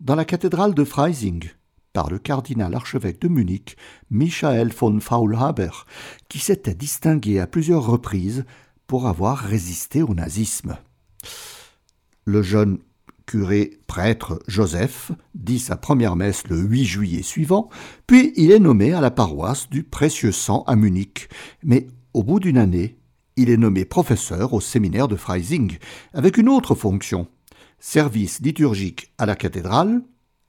dans 0.00 0.16
la 0.16 0.24
cathédrale 0.24 0.74
de 0.74 0.82
Freising, 0.82 1.48
par 1.92 2.10
le 2.10 2.18
cardinal 2.18 2.74
archevêque 2.74 3.20
de 3.20 3.28
Munich, 3.28 3.76
Michael 4.10 4.72
von 4.72 4.98
Faulhaber, 4.98 5.86
qui 6.28 6.40
s'était 6.40 6.74
distingué 6.74 7.38
à 7.38 7.46
plusieurs 7.46 7.86
reprises 7.86 8.44
pour 8.88 9.06
avoir 9.06 9.38
résisté 9.38 10.02
au 10.02 10.12
nazisme. 10.12 10.78
Le 12.24 12.42
jeune 12.42 12.78
curé 13.26 13.78
prêtre 13.86 14.40
Joseph 14.46 15.12
dit 15.34 15.58
sa 15.58 15.76
première 15.76 16.16
messe 16.16 16.46
le 16.48 16.58
8 16.58 16.84
juillet 16.84 17.22
suivant, 17.22 17.68
puis 18.06 18.32
il 18.36 18.52
est 18.52 18.60
nommé 18.60 18.92
à 18.92 19.00
la 19.00 19.10
paroisse 19.10 19.68
du 19.68 19.82
Précieux 19.82 20.32
Sang 20.32 20.62
à 20.66 20.76
Munich. 20.76 21.28
Mais 21.62 21.88
au 22.14 22.22
bout 22.22 22.40
d'une 22.40 22.58
année, 22.58 22.96
il 23.36 23.50
est 23.50 23.56
nommé 23.56 23.84
professeur 23.84 24.54
au 24.54 24.60
séminaire 24.60 25.08
de 25.08 25.16
Freising, 25.16 25.76
avec 26.14 26.38
une 26.38 26.48
autre 26.48 26.74
fonction 26.74 27.26
service 27.78 28.40
liturgique 28.40 29.12
à 29.18 29.26
la 29.26 29.36
cathédrale 29.36 30.02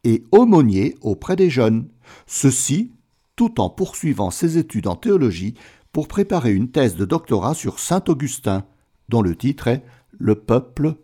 et 0.03 0.24
aumônier 0.31 0.96
auprès 1.01 1.36
des 1.36 1.50
jeunes. 1.50 1.89
Ceci 2.25 2.93
tout 3.36 3.60
en 3.60 3.69
poursuivant 3.69 4.31
ses 4.31 4.57
études 4.57 4.88
en 4.88 4.96
théologie 4.96 5.55
pour 5.91 6.07
préparer 6.07 6.53
une 6.53 6.72
thèse 6.72 6.96
de 6.96 7.05
doctorat 7.05 7.53
sur 7.53 7.79
saint 7.79 8.03
Augustin, 8.07 8.65
dont 9.10 9.22
le 9.22 9.36
titre 9.36 9.67
est 9.67 9.84
Le 10.12 10.36
peuple 10.36 10.96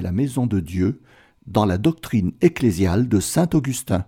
la 0.00 0.12
maison 0.12 0.46
de 0.46 0.60
Dieu 0.60 1.00
dans 1.46 1.66
la 1.66 1.78
doctrine 1.78 2.32
ecclésiale 2.40 3.08
de 3.08 3.20
saint 3.20 3.48
Augustin, 3.52 4.06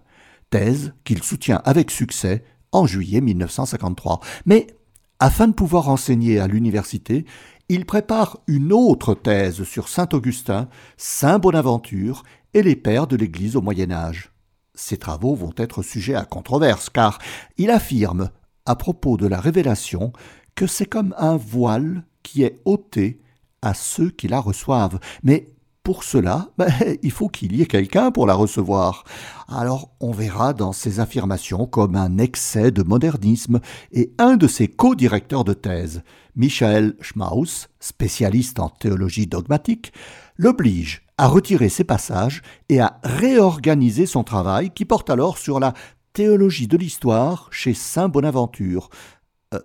thèse 0.51 0.95
qu'il 1.05 1.23
soutient 1.23 1.61
avec 1.65 1.91
succès 1.91 2.45
en 2.73 2.87
juillet 2.87 3.21
1953. 3.21 4.21
Mais 4.47 4.67
afin 5.19 5.49
de 5.49 5.53
pouvoir 5.53 5.89
enseigner 5.89 6.39
à 6.39 6.47
l'université, 6.47 7.25
il 7.69 7.85
prépare 7.85 8.39
une 8.47 8.73
autre 8.73 9.15
thèse 9.15 9.65
sur 9.65 9.89
saint 9.89 10.09
Augustin, 10.13 10.69
saint 10.97 11.39
Bonaventure 11.39 12.23
et 12.55 12.63
les 12.63 12.77
pères 12.77 13.07
de 13.07 13.17
l'Église 13.17 13.57
au 13.57 13.61
Moyen 13.61 13.91
Âge. 13.91 14.31
Ces 14.75 14.99
travaux 14.99 15.35
vont 15.35 15.55
être 15.57 15.83
sujets 15.83 16.15
à 16.15 16.25
controverse, 16.25 16.91
car 16.91 17.19
il 17.57 17.71
affirme, 17.71 18.31
à 18.67 18.77
propos 18.77 19.17
de 19.17 19.27
la 19.27 19.41
révélation, 19.41 20.13
que 20.55 20.67
c'est 20.67 20.87
comme 20.87 21.15
un 21.19 21.37
voile 21.37 22.05
qui 22.23 22.43
est 22.43 22.61
ôté 22.65 23.21
à 23.63 23.75
ceux 23.75 24.11
qui 24.11 24.29
la 24.29 24.39
reçoivent, 24.39 25.01
mais 25.23 25.49
pour 25.87 26.03
cela, 26.03 26.49
ben, 26.59 26.69
il 27.05 27.13
faut 27.13 27.29
qu'il 27.29 27.55
y 27.55 27.63
ait 27.63 27.67
quelqu'un 27.67 28.11
pour 28.11 28.27
la 28.27 28.35
recevoir. 28.35 29.05
Alors 29.47 29.93
on 30.01 30.11
verra 30.11 30.53
dans 30.53 30.73
ces 30.73 30.99
affirmations 30.99 31.65
comme 31.67 31.95
un 31.95 32.19
excès 32.19 32.73
de 32.73 32.83
modernisme, 32.83 33.61
et 33.93 34.13
un 34.19 34.37
de 34.37 34.49
ses 34.49 34.67
co-directeurs 34.67 35.45
de 35.45 35.53
thèse, 35.53 36.03
Michael 36.35 36.97
Schmaus, 37.01 37.69
spécialiste 37.79 38.59
en 38.59 38.69
théologie 38.69 39.29
dogmatique, 39.29 39.93
l'oblige 40.37 41.03
à 41.19 41.29
retirer 41.29 41.69
ces 41.69 41.85
passages 41.85 42.43
et 42.69 42.81
à 42.81 42.99
réorganiser 43.05 44.07
son 44.07 44.25
travail 44.25 44.71
qui 44.75 44.87
porte 44.87 45.09
alors 45.09 45.39
sur 45.39 45.61
la 45.61 45.73
théologie 46.15 46.67
de 46.67 46.77
l'histoire 46.77 47.47
chez 47.53 47.75
Saint 47.75 48.09
Bonaventure, 48.09 48.91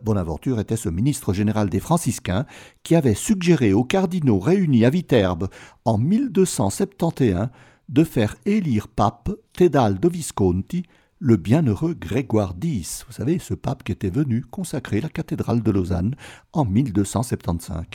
Bonaventure 0.03 0.59
était 0.59 0.77
ce 0.77 0.89
ministre 0.89 1.33
général 1.33 1.69
des 1.69 1.79
franciscains 1.79 2.45
qui 2.83 2.95
avait 2.95 3.15
suggéré 3.15 3.73
aux 3.73 3.83
cardinaux 3.83 4.39
réunis 4.39 4.85
à 4.85 4.89
Viterbe 4.89 5.50
en 5.85 5.97
1271 5.97 7.50
de 7.89 8.03
faire 8.03 8.35
élire 8.45 8.88
pape 8.88 9.31
Thédal 9.53 10.00
de 10.00 10.07
Visconti, 10.07 10.83
le 11.19 11.35
bienheureux 11.35 11.93
Grégoire 11.93 12.55
X, 12.61 13.05
vous 13.07 13.13
savez, 13.13 13.38
ce 13.38 13.53
pape 13.53 13.83
qui 13.83 13.91
était 13.91 14.09
venu 14.09 14.41
consacrer 14.41 15.01
la 15.01 15.09
cathédrale 15.09 15.61
de 15.61 15.71
Lausanne 15.71 16.15
en 16.53 16.65
1275. 16.65 17.85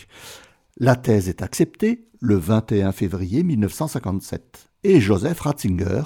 La 0.78 0.96
thèse 0.96 1.28
est 1.28 1.42
acceptée 1.42 2.08
le 2.20 2.36
21 2.36 2.92
février 2.92 3.42
1957 3.42 4.68
et 4.84 5.00
Joseph 5.00 5.40
Ratzinger 5.40 6.02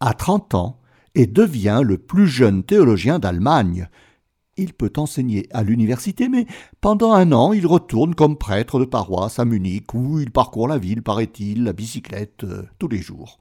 a 0.00 0.14
30 0.14 0.54
ans 0.54 0.80
et 1.14 1.26
devient 1.26 1.80
le 1.84 1.98
plus 1.98 2.26
jeune 2.26 2.64
théologien 2.64 3.18
d'Allemagne, 3.18 3.88
il 4.58 4.74
peut 4.74 4.92
enseigner 4.96 5.46
à 5.52 5.62
l'université, 5.62 6.28
mais 6.28 6.46
pendant 6.80 7.12
un 7.12 7.32
an, 7.32 7.52
il 7.52 7.66
retourne 7.66 8.14
comme 8.14 8.36
prêtre 8.36 8.78
de 8.78 8.84
paroisse 8.84 9.38
à 9.38 9.44
Munich, 9.44 9.94
où 9.94 10.20
il 10.20 10.30
parcourt 10.30 10.68
la 10.68 10.78
ville, 10.78 11.02
paraît-il, 11.02 11.64
la 11.64 11.72
bicyclette, 11.72 12.44
euh, 12.44 12.64
tous 12.78 12.88
les 12.88 13.00
jours. 13.00 13.38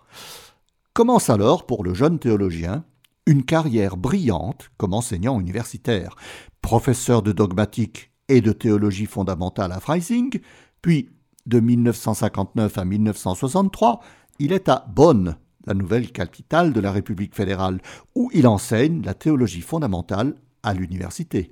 Commence 0.94 1.30
alors, 1.30 1.66
pour 1.66 1.84
le 1.84 1.94
jeune 1.94 2.20
théologien, 2.20 2.84
une 3.26 3.44
carrière 3.44 3.98
brillante 3.98 4.70
comme 4.78 4.94
enseignant 4.94 5.40
universitaire, 5.40 6.16
professeur 6.62 7.22
de 7.22 7.32
dogmatique 7.32 8.12
et 8.30 8.42
de 8.42 8.52
théologie 8.52 9.06
fondamentale 9.06 9.72
à 9.72 9.80
Freising, 9.80 10.40
puis 10.82 11.10
De 11.46 11.62
1959 11.62 12.78
à 12.78 12.84
1963, 12.84 14.02
il 14.40 14.52
est 14.52 14.68
à 14.68 14.86
Bonn, 14.90 15.38
la 15.66 15.74
nouvelle 15.74 16.12
capitale 16.12 16.74
de 16.74 16.80
la 16.82 16.92
République 16.92 17.36
fédérale, 17.36 17.82
où 18.16 18.30
il 18.34 18.48
enseigne 18.48 19.02
la 19.04 19.14
théologie 19.14 19.62
fondamentale 19.62 20.36
à 20.64 20.74
l'université. 20.74 21.50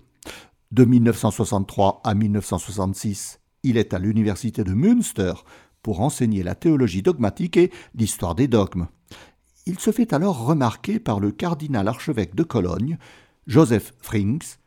De 0.71 0.85
1963 0.85 2.01
à 2.03 2.13
1966, 2.15 3.39
il 3.63 3.77
est 3.77 3.93
à 3.93 3.99
l'université 3.99 4.63
de 4.63 4.73
Münster 4.73 5.33
pour 5.81 6.01
enseigner 6.01 6.43
la 6.43 6.55
théologie 6.55 7.01
dogmatique 7.01 7.57
et 7.57 7.71
l'histoire 7.93 8.35
des 8.35 8.47
dogmes. 8.47 8.87
Il 9.65 9.79
se 9.79 9.91
fait 9.91 10.13
alors 10.13 10.45
remarquer 10.45 10.99
par 10.99 11.19
le 11.19 11.31
cardinal 11.31 11.87
archevêque 11.87 12.35
de 12.35 12.43
Cologne, 12.43 12.97
Joseph 13.47 13.93
Frings, 13.99 14.57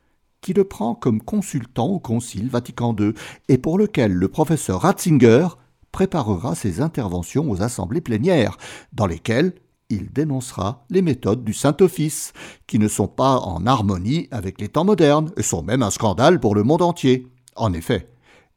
qui 0.41 0.53
le 0.53 0.65
prend 0.65 0.95
comme 0.95 1.21
consultant 1.21 1.87
au 1.87 1.99
Concile 1.99 2.49
Vatican 2.49 2.95
II 2.99 3.13
et 3.49 3.59
pour 3.59 3.79
lequel 3.79 4.13
le 4.13 4.29
professeur 4.29 4.83
Ratzinger 4.83 5.49
préparera 5.93 6.55
ses 6.55 6.81
interventions 6.81 7.51
aux 7.51 7.63
assemblées 7.63 8.01
plénières, 8.01 8.57
dans 8.93 9.07
lesquelles 9.07 9.55
il 9.91 10.13
dénoncera 10.13 10.85
les 10.91 11.03
méthodes 11.03 11.45
du 11.45 11.55
Saint-Office, 11.55 12.33
qui 12.67 12.79
ne 12.79 12.89
sont 12.89 13.09
pas 13.09 13.39
en 13.39 13.67
harmonie 13.67 14.29
avec 14.31 14.61
les 14.61 14.69
temps 14.69 14.85
modernes 14.85 15.33
et 15.37 15.43
sont 15.43 15.63
même 15.63 15.83
un 15.83 15.91
scandale 15.91 16.41
pour 16.41 16.55
le 16.55 16.63
monde 16.63 16.83
entier. 16.83 17.27
En 17.57 17.73
effet, 17.73 18.09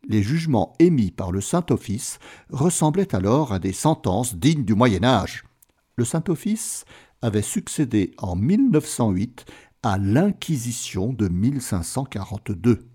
les 0.08 0.24
jugements 0.24 0.74
émis 0.80 1.12
par 1.12 1.32
le 1.32 1.42
Saint-Office 1.42 2.20
ressemblaient 2.50 3.16
alors 3.16 3.54
à 3.54 3.60
des 3.60 3.74
sentences 3.74 4.36
dignes 4.36 4.66
du 4.66 4.76
Moyen 4.76 5.04
Âge. 5.04 5.44
Le 5.96 6.06
Saint-Office 6.06 6.86
avait 7.22 7.42
succédé 7.42 8.14
en 8.18 8.36
1908 8.36 9.46
à 9.84 9.98
l'Inquisition 9.98 11.14
de 11.14 11.28
1542. 11.28 12.88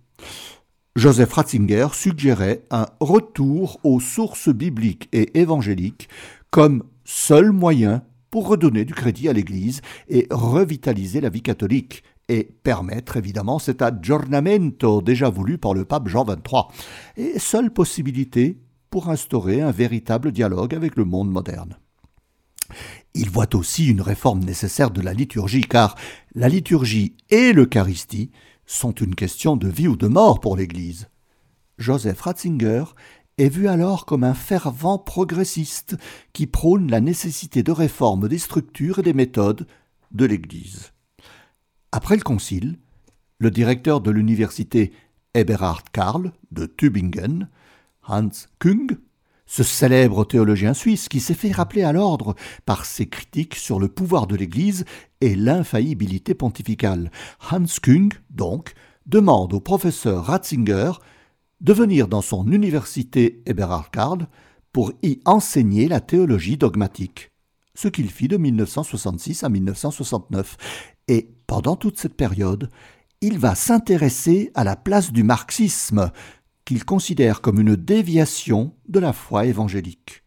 Joseph 0.95 1.33
Ratzinger 1.33 1.89
suggérait 1.93 2.65
un 2.71 2.87
retour 3.01 3.79
aux 3.85 4.01
sources 4.01 4.49
bibliques 4.49 5.09
et 5.13 5.39
évangéliques 5.39 6.09
comme 6.51 6.85
seul 7.05 7.53
moyen 7.53 8.03
pour 8.31 8.49
redonner 8.49 8.85
du 8.85 8.95
crédit 8.95 9.29
à 9.29 9.33
l'Église 9.33 9.81
et 10.09 10.27
revitaliser 10.31 11.21
la 11.21 11.29
vie 11.29 11.43
catholique, 11.43 12.03
et 12.29 12.49
permettre 12.63 13.17
évidemment 13.17 13.59
cet 13.59 13.83
aggiornamento 13.83 15.01
déjà 15.01 15.31
voulu 15.31 15.59
par 15.59 15.75
le 15.75 15.85
pape 15.85 16.09
Jean 16.09 16.25
XXIII, 16.25 16.65
et 17.17 17.39
seule 17.39 17.73
possibilité 17.73 18.59
pour 18.91 19.11
instaurer 19.11 19.61
un 19.61 19.71
véritable 19.71 20.33
dialogue 20.33 20.75
avec 20.75 20.97
le 20.97 21.05
monde 21.05 21.31
moderne. 21.31 21.77
Il 23.15 23.31
voit 23.31 23.55
aussi 23.55 23.87
une 23.87 24.01
réforme 24.01 24.41
nécessaire 24.41 24.91
de 24.91 25.01
la 25.01 25.15
liturgie, 25.15 25.63
car 25.63 25.95
la 26.35 26.49
liturgie 26.49 27.15
et 27.31 27.53
l'Eucharistie 27.53 28.31
sont 28.67 28.93
une 28.93 29.15
question 29.15 29.57
de 29.57 29.69
vie 29.69 29.89
ou 29.89 29.97
de 29.97 30.09
mort 30.09 30.41
pour 30.41 30.57
l'Église. 30.57 31.09
Joseph 31.79 32.21
Ratzinger 32.21 32.85
est 33.39 33.49
vu 33.49 33.69
alors 33.69 34.07
comme 34.07 34.25
un 34.25 34.35
fervent 34.35 34.99
progressiste 34.99 35.97
qui 36.33 36.47
prône 36.47 36.91
la 36.91 37.01
nécessité 37.01 37.63
de 37.63 37.73
réforme 37.73 38.29
des 38.29 38.39
structures 38.39 39.01
et 39.01 39.03
des 39.03 39.13
méthodes 39.13 39.67
de 40.13 40.25
l'Église. 40.25 40.93
Après 41.93 42.17
le 42.17 42.23
Concile, 42.23 42.79
le 43.39 43.51
directeur 43.51 44.01
de 44.01 44.11
l'université 44.11 44.93
Eberhard 45.35 45.85
Karl 45.93 46.33
de 46.51 46.65
Tübingen, 46.65 47.49
Hans 48.09 48.31
Kung, 48.59 48.99
ce 49.45 49.63
célèbre 49.63 50.25
théologien 50.25 50.73
suisse 50.73 51.09
qui 51.09 51.21
s'est 51.21 51.35
fait 51.35 51.53
rappeler 51.53 51.83
à 51.83 51.93
l'ordre 51.93 52.35
par 52.65 52.87
ses 52.87 53.07
critiques 53.07 53.55
sur 53.55 53.79
le 53.79 53.89
pouvoir 53.89 54.27
de 54.27 54.35
l'Église 54.35 54.87
et 55.21 55.37
l'infaillibilité 55.37 56.35
pontificale. 56.35 57.11
Hans 57.51 57.67
Kung, 57.83 58.13
donc, 58.31 58.73
demande 59.05 59.53
au 59.53 59.61
professeur 59.61 60.25
Ratzinger 60.25 60.93
de 61.61 61.73
venir 61.73 62.09
dans 62.09 62.23
son 62.23 62.51
université 62.51 63.43
Eberhard 63.47 63.91
pour 64.73 64.93
y 65.03 65.21
enseigner 65.25 65.89
la 65.89 66.01
théologie 66.01 66.57
dogmatique, 66.57 67.31
ce 67.75 67.89
qu'il 67.89 68.11
fit 68.11 68.29
de 68.29 68.37
1966 68.37 69.45
à 69.45 69.49
1969. 69.49 70.57
Et 71.09 71.31
pendant 71.47 71.77
toute 71.77 71.99
cette 71.99 72.15
période, 72.15 72.71
il 73.21 73.39
va 73.39 73.55
s'intéresser 73.55 74.51
à 74.55 74.65
la 74.65 74.77
place 74.77 75.13
du 75.13 75.23
marxisme, 75.23 76.11
qu'il 76.65 76.85
considère 76.85 77.41
comme 77.41 77.61
une 77.61 77.77
déviation 77.77 78.75
de 78.89 78.99
la 78.99 79.13
foi 79.13 79.47
évangélique. 79.47 80.25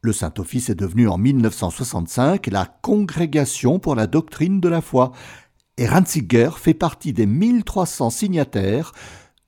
Le 0.00 0.12
Saint-Office 0.12 0.70
est 0.70 0.74
devenu 0.74 1.06
en 1.06 1.18
1965 1.18 2.48
la 2.48 2.64
Congrégation 2.64 3.78
pour 3.78 3.94
la 3.94 4.08
doctrine 4.08 4.60
de 4.60 4.68
la 4.68 4.80
foi, 4.80 5.12
et 5.76 5.86
Ranziger 5.86 6.50
fait 6.56 6.74
partie 6.74 7.12
des 7.12 7.26
1300 7.26 8.10
signataires 8.10 8.92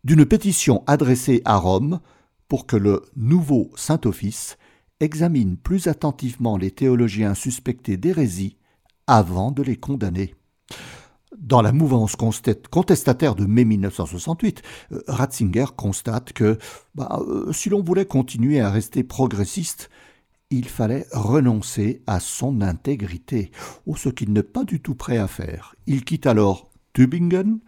d'une 0.04 0.26
pétition 0.26 0.84
adressée 0.86 1.42
à 1.44 1.56
Rome 1.56 2.00
pour 2.48 2.66
que 2.66 2.76
le 2.76 3.02
nouveau 3.16 3.70
Saint-Office 3.74 4.58
examine 5.00 5.56
plus 5.56 5.86
attentivement 5.86 6.56
les 6.56 6.70
théologiens 6.70 7.34
suspectés 7.34 7.96
d'hérésie 7.96 8.56
avant 9.06 9.50
de 9.50 9.62
les 9.62 9.76
condamner. 9.76 10.34
Dans 11.36 11.62
la 11.62 11.72
mouvance 11.72 12.14
contestataire 12.16 13.34
de 13.34 13.44
mai 13.44 13.64
1968, 13.64 14.62
euh, 14.92 15.02
Ratzinger 15.08 15.66
constate 15.76 16.32
que 16.32 16.58
bah, 16.94 17.20
euh, 17.26 17.52
si 17.52 17.70
l'on 17.70 17.82
voulait 17.82 18.06
continuer 18.06 18.60
à 18.60 18.70
rester 18.70 19.02
progressiste, 19.02 19.90
il 20.50 20.68
fallait 20.68 21.06
renoncer 21.12 22.02
à 22.06 22.20
son 22.20 22.60
intégrité, 22.60 23.50
ce 23.96 24.08
qu'il 24.08 24.32
n'est 24.32 24.44
pas 24.44 24.64
du 24.64 24.80
tout 24.80 24.94
prêt 24.94 25.18
à 25.18 25.26
faire. 25.26 25.74
Il 25.86 26.04
quitte 26.04 26.26
alors 26.26 26.70
Tübingen 26.92 27.58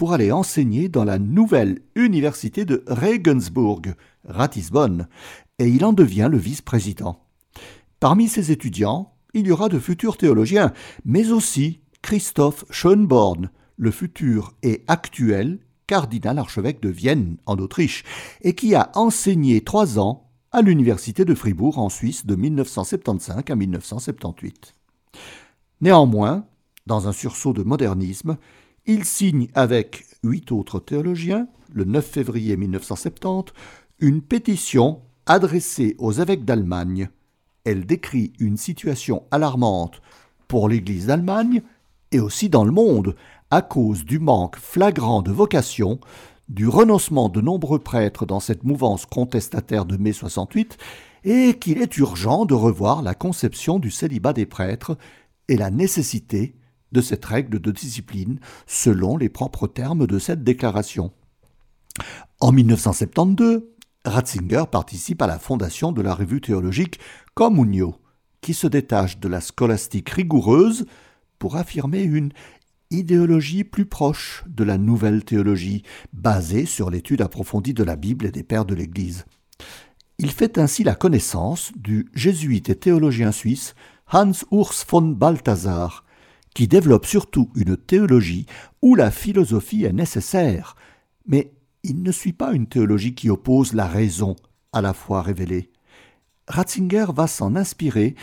pour 0.00 0.14
aller 0.14 0.32
enseigner 0.32 0.88
dans 0.88 1.04
la 1.04 1.18
nouvelle 1.18 1.80
université 1.94 2.64
de 2.64 2.82
Regensburg, 2.86 3.82
Ratisbonne, 4.24 5.08
et 5.58 5.68
il 5.68 5.84
en 5.84 5.92
devient 5.92 6.30
le 6.32 6.38
vice-président. 6.38 7.22
Parmi 8.00 8.26
ses 8.26 8.50
étudiants, 8.50 9.12
il 9.34 9.46
y 9.46 9.52
aura 9.52 9.68
de 9.68 9.78
futurs 9.78 10.16
théologiens, 10.16 10.72
mais 11.04 11.32
aussi 11.32 11.82
Christoph 12.00 12.64
Schönborn, 12.70 13.50
le 13.76 13.90
futur 13.90 14.54
et 14.62 14.84
actuel 14.88 15.58
cardinal 15.86 16.38
archevêque 16.38 16.80
de 16.80 16.88
Vienne, 16.88 17.36
en 17.44 17.58
Autriche, 17.58 18.02
et 18.40 18.54
qui 18.54 18.74
a 18.74 18.90
enseigné 18.94 19.60
trois 19.60 19.98
ans 19.98 20.30
à 20.50 20.62
l'université 20.62 21.26
de 21.26 21.34
Fribourg 21.34 21.76
en 21.76 21.90
Suisse 21.90 22.24
de 22.24 22.36
1975 22.36 23.42
à 23.46 23.54
1978. 23.54 24.74
Néanmoins, 25.82 26.46
dans 26.86 27.06
un 27.06 27.12
sursaut 27.12 27.52
de 27.52 27.62
modernisme, 27.62 28.38
il 28.86 29.04
signe 29.04 29.48
avec 29.54 30.06
huit 30.22 30.52
autres 30.52 30.80
théologiens, 30.80 31.48
le 31.72 31.84
9 31.84 32.04
février 32.04 32.56
1970, 32.56 33.52
une 34.00 34.22
pétition 34.22 35.02
adressée 35.26 35.94
aux 35.98 36.12
évêques 36.12 36.44
d'Allemagne. 36.44 37.10
Elle 37.64 37.86
décrit 37.86 38.32
une 38.38 38.56
situation 38.56 39.24
alarmante 39.30 40.00
pour 40.48 40.68
l'Église 40.68 41.06
d'Allemagne 41.06 41.62
et 42.12 42.20
aussi 42.20 42.48
dans 42.48 42.64
le 42.64 42.72
monde, 42.72 43.14
à 43.50 43.62
cause 43.62 44.04
du 44.04 44.18
manque 44.18 44.56
flagrant 44.56 45.22
de 45.22 45.30
vocation, 45.30 46.00
du 46.48 46.66
renoncement 46.66 47.28
de 47.28 47.40
nombreux 47.40 47.78
prêtres 47.78 48.26
dans 48.26 48.40
cette 48.40 48.64
mouvance 48.64 49.06
contestataire 49.06 49.84
de 49.84 49.96
mai 49.96 50.12
68, 50.12 50.76
et 51.24 51.54
qu'il 51.54 51.80
est 51.80 51.96
urgent 51.98 52.46
de 52.46 52.54
revoir 52.54 53.02
la 53.02 53.14
conception 53.14 53.78
du 53.78 53.90
célibat 53.90 54.32
des 54.32 54.46
prêtres 54.46 54.96
et 55.48 55.56
la 55.56 55.70
nécessité 55.70 56.54
de 56.92 57.00
cette 57.00 57.24
règle 57.24 57.60
de 57.60 57.70
discipline 57.70 58.38
selon 58.66 59.16
les 59.16 59.28
propres 59.28 59.66
termes 59.66 60.06
de 60.06 60.18
cette 60.18 60.44
déclaration. 60.44 61.12
En 62.40 62.52
1972, 62.52 63.62
Ratzinger 64.04 64.64
participe 64.70 65.20
à 65.22 65.26
la 65.26 65.38
fondation 65.38 65.92
de 65.92 66.02
la 66.02 66.14
revue 66.14 66.40
théologique 66.40 66.98
Communio, 67.34 67.96
qui 68.40 68.54
se 68.54 68.66
détache 68.66 69.18
de 69.18 69.28
la 69.28 69.40
scolastique 69.40 70.08
rigoureuse 70.10 70.86
pour 71.38 71.56
affirmer 71.56 72.02
une 72.02 72.32
idéologie 72.90 73.64
plus 73.64 73.86
proche 73.86 74.44
de 74.48 74.64
la 74.64 74.78
nouvelle 74.78 75.24
théologie, 75.24 75.84
basée 76.12 76.66
sur 76.66 76.90
l'étude 76.90 77.20
approfondie 77.20 77.74
de 77.74 77.84
la 77.84 77.96
Bible 77.96 78.26
et 78.26 78.32
des 78.32 78.42
pères 78.42 78.64
de 78.64 78.74
l'Église. 78.74 79.24
Il 80.18 80.30
fait 80.30 80.58
ainsi 80.58 80.84
la 80.84 80.94
connaissance 80.94 81.72
du 81.76 82.08
jésuite 82.14 82.68
et 82.68 82.74
théologien 82.74 83.32
suisse 83.32 83.74
Hans 84.12 84.32
Urs 84.50 84.84
von 84.88 85.02
Balthasar, 85.02 86.04
qui 86.54 86.68
développe 86.68 87.06
surtout 87.06 87.50
une 87.54 87.76
théologie 87.76 88.46
où 88.82 88.94
la 88.94 89.10
philosophie 89.10 89.84
est 89.84 89.92
nécessaire, 89.92 90.76
mais 91.26 91.52
il 91.82 92.02
ne 92.02 92.12
suit 92.12 92.32
pas 92.32 92.52
une 92.52 92.66
théologie 92.66 93.14
qui 93.14 93.30
oppose 93.30 93.72
la 93.72 93.86
raison 93.86 94.36
à 94.72 94.82
la 94.82 94.92
foi 94.92 95.22
révélée. 95.22 95.70
Ratzinger 96.48 97.06
va 97.14 97.26
s'en 97.26 97.56
inspirer 97.56 98.14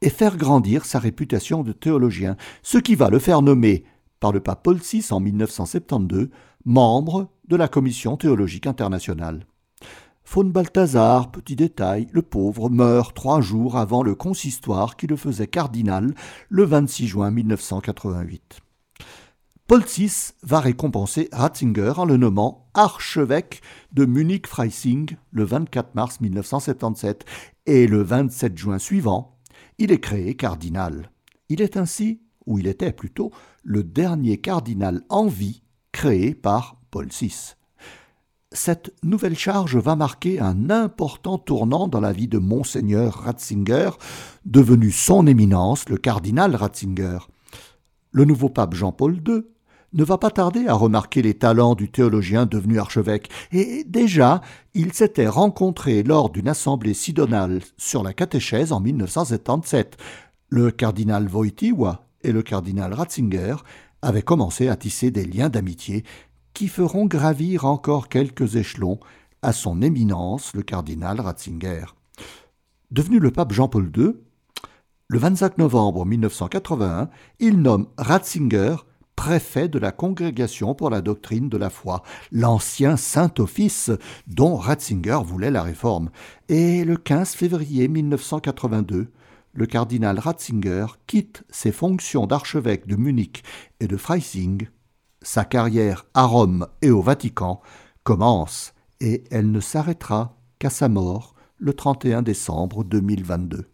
et 0.00 0.10
faire 0.10 0.36
grandir 0.36 0.84
sa 0.84 0.98
réputation 0.98 1.62
de 1.62 1.72
théologien, 1.72 2.36
ce 2.62 2.78
qui 2.78 2.94
va 2.94 3.10
le 3.10 3.18
faire 3.18 3.42
nommer 3.42 3.84
par 4.20 4.32
le 4.32 4.40
pape 4.40 4.62
Paul 4.62 4.78
VI 4.78 5.04
en 5.10 5.20
1972 5.20 6.28
membre 6.64 7.28
de 7.48 7.56
la 7.56 7.68
Commission 7.68 8.16
théologique 8.16 8.66
internationale. 8.66 9.46
Faune 10.32 10.50
Balthazar, 10.50 11.30
petit 11.30 11.56
détail, 11.56 12.06
le 12.10 12.22
pauvre 12.22 12.70
meurt 12.70 13.14
trois 13.14 13.42
jours 13.42 13.76
avant 13.76 14.02
le 14.02 14.14
consistoire 14.14 14.96
qui 14.96 15.06
le 15.06 15.16
faisait 15.16 15.46
cardinal 15.46 16.14
le 16.48 16.64
26 16.64 17.06
juin 17.06 17.30
1988. 17.30 18.60
Paul 19.66 19.84
VI 19.84 20.30
va 20.42 20.60
récompenser 20.60 21.28
Ratzinger 21.32 21.92
en 21.98 22.06
le 22.06 22.16
nommant 22.16 22.70
archevêque 22.72 23.60
de 23.92 24.06
Munich-Freising 24.06 25.16
le 25.32 25.44
24 25.44 25.94
mars 25.94 26.18
1977 26.22 27.26
et 27.66 27.86
le 27.86 28.02
27 28.02 28.56
juin 28.56 28.78
suivant, 28.78 29.36
il 29.76 29.92
est 29.92 30.00
créé 30.00 30.34
cardinal. 30.34 31.10
Il 31.50 31.60
est 31.60 31.76
ainsi, 31.76 32.22
ou 32.46 32.58
il 32.58 32.68
était 32.68 32.92
plutôt, 32.92 33.32
le 33.64 33.84
dernier 33.84 34.38
cardinal 34.38 35.02
en 35.10 35.26
vie 35.26 35.62
créé 35.92 36.34
par 36.34 36.80
Paul 36.90 37.08
VI. 37.08 37.54
Cette 38.54 38.92
nouvelle 39.02 39.36
charge 39.36 39.76
va 39.76 39.96
marquer 39.96 40.38
un 40.38 40.68
important 40.68 41.38
tournant 41.38 41.88
dans 41.88 42.00
la 42.00 42.12
vie 42.12 42.28
de 42.28 42.38
monseigneur 42.38 43.14
Ratzinger, 43.24 43.90
devenu 44.44 44.90
son 44.90 45.26
éminence 45.26 45.88
le 45.88 45.96
cardinal 45.96 46.54
Ratzinger. 46.54 47.18
Le 48.10 48.24
nouveau 48.26 48.50
pape 48.50 48.74
Jean-Paul 48.74 49.22
II 49.26 49.42
ne 49.94 50.04
va 50.04 50.18
pas 50.18 50.30
tarder 50.30 50.66
à 50.68 50.74
remarquer 50.74 51.22
les 51.22 51.34
talents 51.34 51.74
du 51.74 51.90
théologien 51.90 52.44
devenu 52.44 52.78
archevêque, 52.78 53.30
et 53.52 53.84
déjà 53.84 54.42
il 54.74 54.92
s'était 54.92 55.28
rencontré 55.28 56.02
lors 56.02 56.28
d'une 56.28 56.48
assemblée 56.48 56.94
sidonale 56.94 57.60
sur 57.78 58.02
la 58.02 58.12
catéchèse 58.12 58.72
en 58.72 58.80
1977. 58.80 59.96
Le 60.48 60.70
cardinal 60.70 61.26
Wojtyła 61.28 62.06
et 62.22 62.32
le 62.32 62.42
cardinal 62.42 62.92
Ratzinger 62.92 63.56
avaient 64.02 64.22
commencé 64.22 64.68
à 64.68 64.76
tisser 64.76 65.10
des 65.10 65.24
liens 65.24 65.48
d'amitié 65.48 66.04
qui 66.54 66.68
feront 66.68 67.06
gravir 67.06 67.64
encore 67.64 68.08
quelques 68.08 68.56
échelons 68.56 68.98
à 69.42 69.52
son 69.52 69.82
éminence 69.82 70.54
le 70.54 70.62
cardinal 70.62 71.20
Ratzinger. 71.20 71.84
Devenu 72.90 73.18
le 73.18 73.30
pape 73.30 73.52
Jean-Paul 73.52 73.90
II, 73.96 74.12
le 75.08 75.18
25 75.18 75.58
novembre 75.58 76.06
1981, 76.06 77.10
il 77.38 77.60
nomme 77.60 77.88
Ratzinger 77.98 78.76
préfet 79.16 79.68
de 79.68 79.78
la 79.78 79.92
Congrégation 79.92 80.74
pour 80.74 80.90
la 80.90 81.00
doctrine 81.00 81.48
de 81.48 81.56
la 81.56 81.70
foi, 81.70 82.02
l'ancien 82.32 82.96
Saint-Office 82.96 83.90
dont 84.26 84.56
Ratzinger 84.56 85.20
voulait 85.24 85.50
la 85.50 85.62
réforme. 85.62 86.10
Et 86.48 86.84
le 86.84 86.96
15 86.96 87.34
février 87.34 87.88
1982, 87.88 89.12
le 89.54 89.66
cardinal 89.66 90.18
Ratzinger 90.18 90.86
quitte 91.06 91.44
ses 91.50 91.72
fonctions 91.72 92.26
d'archevêque 92.26 92.86
de 92.86 92.96
Munich 92.96 93.42
et 93.80 93.86
de 93.86 93.96
Freising. 93.96 94.68
Sa 95.22 95.44
carrière 95.44 96.06
à 96.14 96.24
Rome 96.24 96.66
et 96.82 96.90
au 96.90 97.00
Vatican 97.00 97.60
commence 98.02 98.74
et 99.00 99.24
elle 99.30 99.50
ne 99.50 99.60
s'arrêtera 99.60 100.36
qu'à 100.58 100.70
sa 100.70 100.88
mort 100.88 101.34
le 101.58 101.74
31 101.74 102.22
décembre 102.22 102.82
2022. 102.82 103.68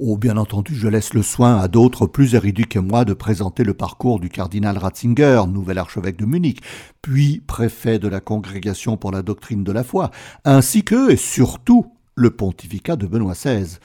Oh, 0.00 0.16
bien 0.16 0.36
entendu, 0.36 0.74
je 0.74 0.88
laisse 0.88 1.14
le 1.14 1.22
soin 1.22 1.58
à 1.58 1.68
d'autres 1.68 2.08
plus 2.08 2.34
érudits 2.34 2.66
que 2.66 2.80
moi 2.80 3.04
de 3.04 3.14
présenter 3.14 3.62
le 3.62 3.74
parcours 3.74 4.18
du 4.18 4.28
cardinal 4.28 4.76
Ratzinger, 4.76 5.42
nouvel 5.46 5.78
archevêque 5.78 6.16
de 6.16 6.26
Munich, 6.26 6.60
puis 7.00 7.40
préfet 7.46 8.00
de 8.00 8.08
la 8.08 8.20
Congrégation 8.20 8.96
pour 8.96 9.12
la 9.12 9.22
doctrine 9.22 9.62
de 9.62 9.70
la 9.70 9.84
foi, 9.84 10.10
ainsi 10.44 10.82
que, 10.82 11.12
et 11.12 11.16
surtout, 11.16 11.92
le 12.16 12.30
pontificat 12.30 12.96
de 12.96 13.06
Benoît 13.06 13.34
XVI. 13.34 13.78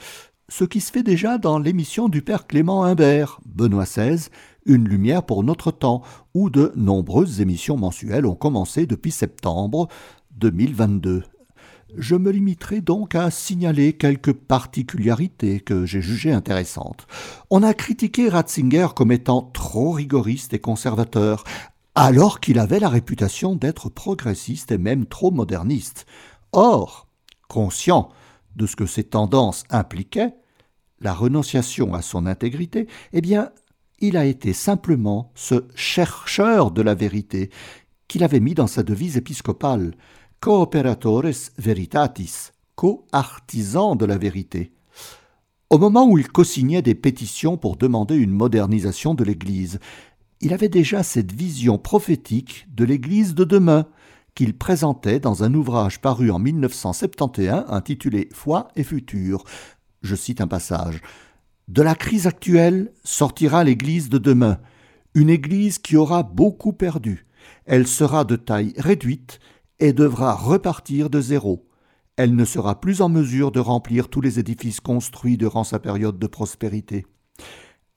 Ce 0.52 0.64
qui 0.64 0.82
se 0.82 0.92
fait 0.92 1.04
déjà 1.04 1.38
dans 1.38 1.60
l'émission 1.60 2.10
du 2.10 2.24
père 2.24 2.48
Clément 2.48 2.84
Imbert, 2.84 3.40
Benoît 3.46 3.86
XVI, 3.86 4.30
Une 4.66 4.88
lumière 4.88 5.24
pour 5.24 5.44
notre 5.44 5.70
temps, 5.70 6.02
où 6.34 6.50
de 6.50 6.74
nombreuses 6.76 7.40
émissions 7.40 7.78
mensuelles 7.78 8.26
ont 8.26 8.36
commencé 8.36 8.88
depuis 8.88 9.12
septembre 9.12 9.88
2022. 10.38 11.24
Je 11.96 12.16
me 12.16 12.32
limiterai 12.32 12.82
donc 12.82 13.14
à 13.14 13.30
signaler 13.30 13.94
quelques 13.94 14.34
particularités 14.34 15.60
que 15.60 15.86
j'ai 15.86 16.02
jugées 16.02 16.32
intéressantes. 16.32 17.06
On 17.52 17.62
a 17.62 17.76
critiqué 17.76 18.28
Ratzinger 18.28 18.88
comme 18.96 19.12
étant 19.12 19.52
trop 19.54 19.92
rigoriste 19.92 20.56
et 20.56 20.60
conservateur, 20.60 21.44
alors 21.94 22.40
qu'il 22.40 22.58
avait 22.58 22.80
la 22.80 22.90
réputation 22.90 23.56
d'être 23.56 23.90
progressiste 23.90 24.72
et 24.72 24.80
même 24.80 25.06
trop 25.06 25.30
moderniste. 25.30 26.08
Or, 26.54 27.08
conscient 27.48 28.10
de 28.56 28.66
ce 28.66 28.76
que 28.76 28.86
ces 28.86 29.04
tendances 29.04 29.64
impliquaient, 29.70 30.34
la 31.02 31.14
renonciation 31.14 31.94
à 31.94 32.02
son 32.02 32.26
intégrité, 32.26 32.88
eh 33.14 33.22
bien, 33.22 33.52
il 34.00 34.18
a 34.18 34.26
été 34.26 34.54
simplement 34.54 35.32
ce 35.36 35.66
chercheur 35.76 36.72
de 36.72 36.82
la 36.82 36.96
vérité 36.96 37.50
qu'il 38.08 38.24
avait 38.24 38.40
mis 38.40 38.56
dans 38.56 38.68
sa 38.68 38.84
devise 38.84 39.18
épiscopale, 39.18 39.94
Cooperatores 40.42 41.52
Veritatis, 41.58 42.52
co-artisan 42.76 43.96
de 43.96 44.06
la 44.06 44.18
vérité. 44.18 44.72
Au 45.70 45.78
moment 45.78 46.08
où 46.10 46.18
il 46.18 46.30
co-signait 46.30 46.82
des 46.82 46.96
pétitions 46.96 47.58
pour 47.58 47.76
demander 47.76 48.16
une 48.16 48.32
modernisation 48.32 49.14
de 49.14 49.24
l'Église, 49.24 49.80
il 50.42 50.54
avait 50.54 50.70
déjà 50.70 51.04
cette 51.04 51.32
vision 51.32 51.78
prophétique 51.78 52.66
de 52.74 52.86
l'Église 52.86 53.36
de 53.36 53.44
demain, 53.44 53.86
qu'il 54.40 54.58
présentait 54.58 55.20
dans 55.20 55.44
un 55.44 55.54
ouvrage 55.54 56.00
paru 56.00 56.32
en 56.32 56.40
1971 56.40 57.66
intitulé 57.68 58.30
Foi 58.32 58.70
et 58.78 58.86
futur. 58.86 59.44
Je 60.02 60.16
cite 60.16 60.40
un 60.40 60.48
passage. 60.48 61.02
De 61.68 61.82
la 61.82 61.94
crise 61.94 62.26
actuelle 62.26 62.94
sortira 63.04 63.66
l'Église 63.66 64.08
de 64.08 64.18
demain, 64.18 64.60
une 65.14 65.30
Église 65.30 65.78
qui 65.78 65.98
aura 65.98 66.24
beaucoup 66.24 66.72
perdu. 66.72 67.28
Elle 67.66 67.86
sera 67.86 68.24
de 68.24 68.38
taille 68.38 68.74
réduite 68.78 69.42
et 69.82 69.92
devra 69.92 70.36
repartir 70.36 71.10
de 71.10 71.20
zéro. 71.20 71.68
Elle 72.16 72.34
ne 72.34 72.46
sera 72.46 72.80
plus 72.80 73.02
en 73.02 73.10
mesure 73.10 73.52
de 73.52 73.60
remplir 73.60 74.08
tous 74.08 74.22
les 74.22 74.40
édifices 74.40 74.80
construits 74.80 75.36
durant 75.36 75.66
sa 75.66 75.80
période 75.80 76.18
de 76.18 76.28
prospérité. 76.28 77.06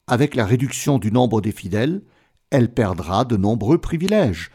Avec 0.09 0.35
la 0.35 0.45
réduction 0.45 0.99
du 0.99 1.13
nombre 1.13 1.41
des 1.41 1.53
fidèles, 1.53 2.03
elle 2.51 2.75
perdra 2.75 3.25
de 3.25 3.37
nombreux 3.37 3.79
privilèges. 3.79 4.51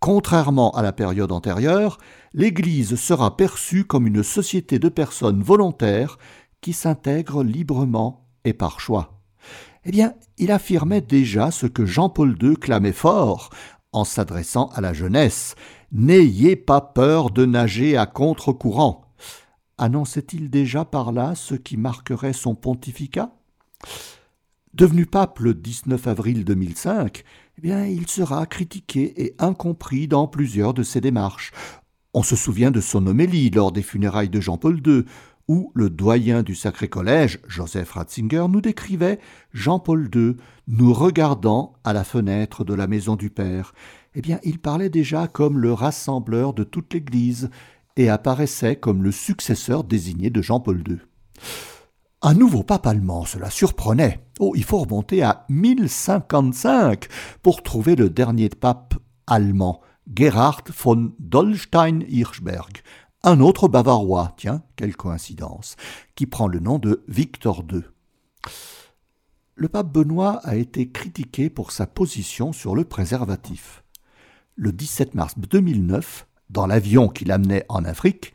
Contrairement 0.00 0.70
à 0.72 0.82
la 0.82 0.92
période 0.92 1.32
antérieure, 1.32 1.98
l'Église 2.32 2.96
sera 2.96 3.36
perçue 3.36 3.84
comme 3.84 4.06
une 4.06 4.22
société 4.22 4.78
de 4.78 4.88
personnes 4.88 5.42
volontaires 5.42 6.18
qui 6.60 6.72
s'intègrent 6.72 7.42
librement 7.42 8.28
et 8.44 8.52
par 8.52 8.80
choix. 8.80 9.20
Eh 9.84 9.90
bien, 9.90 10.14
il 10.36 10.50
affirmait 10.50 11.00
déjà 11.00 11.50
ce 11.50 11.66
que 11.66 11.86
Jean-Paul 11.86 12.36
II 12.40 12.56
clamait 12.56 12.92
fort 12.92 13.50
en 13.92 14.04
s'adressant 14.04 14.66
à 14.74 14.80
la 14.80 14.92
jeunesse, 14.92 15.54
N'ayez 15.90 16.54
pas 16.54 16.82
peur 16.82 17.30
de 17.30 17.46
nager 17.46 17.96
à 17.96 18.04
contre-courant. 18.04 19.14
Annonçait-il 19.78 20.50
déjà 20.50 20.84
par 20.84 21.12
là 21.12 21.34
ce 21.34 21.54
qui 21.54 21.78
marquerait 21.78 22.34
son 22.34 22.54
pontificat? 22.54 23.32
Devenu 24.74 25.06
pape 25.06 25.38
le 25.38 25.54
19 25.54 26.06
avril 26.06 26.44
2005, 26.44 27.24
eh 27.62 27.92
il 27.92 28.08
sera 28.08 28.46
critiqué 28.46 29.24
et 29.24 29.34
incompris 29.38 30.08
dans 30.08 30.28
plusieurs 30.28 30.74
de 30.74 30.82
ses 30.82 31.00
démarches. 31.00 31.52
On 32.14 32.22
se 32.22 32.36
souvient 32.36 32.70
de 32.70 32.80
son 32.80 33.06
homélie 33.06 33.50
lors 33.50 33.72
des 33.72 33.82
funérailles 33.82 34.28
de 34.28 34.40
Jean-Paul 34.40 34.80
II, 34.86 35.04
où 35.48 35.72
le 35.74 35.88
doyen 35.88 36.42
du 36.42 36.54
Sacré 36.54 36.88
Collège, 36.88 37.40
Joseph 37.46 37.92
Ratzinger, 37.92 38.46
nous 38.48 38.60
décrivait 38.60 39.18
Jean-Paul 39.52 40.10
II 40.14 40.36
nous 40.66 40.92
regardant 40.92 41.74
à 41.84 41.92
la 41.92 42.04
fenêtre 42.04 42.64
de 42.64 42.74
la 42.74 42.86
maison 42.86 43.16
du 43.16 43.30
Père. 43.30 43.72
Eh 44.14 44.20
bien, 44.20 44.38
il 44.42 44.58
parlait 44.58 44.90
déjà 44.90 45.26
comme 45.26 45.58
le 45.58 45.72
rassembleur 45.72 46.52
de 46.52 46.64
toute 46.64 46.92
l'Église 46.92 47.50
et 47.96 48.10
apparaissait 48.10 48.76
comme 48.76 49.02
le 49.02 49.12
successeur 49.12 49.84
désigné 49.84 50.30
de 50.30 50.42
Jean-Paul 50.42 50.82
II. 50.86 50.98
Un 52.20 52.34
nouveau 52.34 52.64
pape 52.64 52.88
allemand, 52.88 53.24
cela 53.24 53.48
surprenait. 53.48 54.26
Oh, 54.40 54.52
il 54.56 54.64
faut 54.64 54.78
remonter 54.78 55.22
à 55.22 55.46
1055 55.50 57.06
pour 57.42 57.62
trouver 57.62 57.94
le 57.94 58.10
dernier 58.10 58.48
pape 58.48 58.94
allemand, 59.28 59.82
Gerhard 60.12 60.64
von 60.82 61.12
Dollstein-Hirschberg, 61.20 62.82
un 63.22 63.38
autre 63.40 63.68
bavarois, 63.68 64.32
tiens, 64.36 64.62
quelle 64.74 64.96
coïncidence, 64.96 65.76
qui 66.16 66.26
prend 66.26 66.48
le 66.48 66.58
nom 66.58 66.80
de 66.80 67.04
Victor 67.06 67.62
II. 67.72 67.82
Le 69.54 69.68
pape 69.68 69.92
Benoît 69.92 70.40
a 70.42 70.56
été 70.56 70.90
critiqué 70.90 71.50
pour 71.50 71.70
sa 71.70 71.86
position 71.86 72.52
sur 72.52 72.74
le 72.74 72.82
préservatif. 72.82 73.84
Le 74.56 74.72
17 74.72 75.14
mars 75.14 75.34
2009, 75.38 76.26
dans 76.50 76.66
l'avion 76.66 77.08
qui 77.08 77.24
l'amenait 77.24 77.64
en 77.68 77.84
Afrique, 77.84 78.34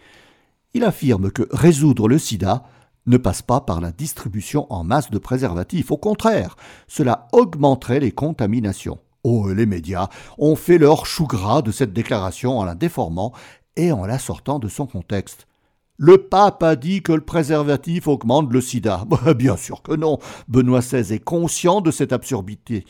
il 0.73 0.85
affirme 0.85 1.31
que 1.31 1.49
résoudre 1.51 2.07
le 2.07 2.17
sida 2.17 2.63
ne 3.05 3.17
passe 3.17 3.41
pas 3.41 3.61
par 3.61 3.81
la 3.81 3.91
distribution 3.91 4.71
en 4.71 4.83
masse 4.83 5.11
de 5.11 5.17
préservatifs. 5.17 5.91
Au 5.91 5.97
contraire, 5.97 6.55
cela 6.87 7.27
augmenterait 7.31 7.99
les 7.99 8.11
contaminations. 8.11 8.99
Oh, 9.23 9.51
les 9.53 9.65
médias 9.65 10.09
ont 10.37 10.55
fait 10.55 10.77
leur 10.77 11.05
chou 11.05 11.25
gras 11.27 11.61
de 11.61 11.71
cette 11.71 11.93
déclaration 11.93 12.59
en 12.59 12.65
la 12.65 12.75
déformant 12.75 13.33
et 13.75 13.91
en 13.91 14.05
la 14.05 14.19
sortant 14.19 14.59
de 14.59 14.67
son 14.67 14.85
contexte. 14.85 15.47
Le 15.97 16.17
pape 16.17 16.63
a 16.63 16.75
dit 16.75 17.01
que 17.01 17.13
le 17.13 17.21
préservatif 17.21 18.07
augmente 18.07 18.51
le 18.51 18.61
sida. 18.61 19.05
Bah, 19.07 19.33
bien 19.33 19.55
sûr 19.55 19.81
que 19.81 19.93
non. 19.93 20.19
Benoît 20.47 20.79
XVI 20.79 21.13
est 21.13 21.23
conscient 21.23 21.81
de 21.81 21.91
cette 21.91 22.11
absurdité. 22.11 22.85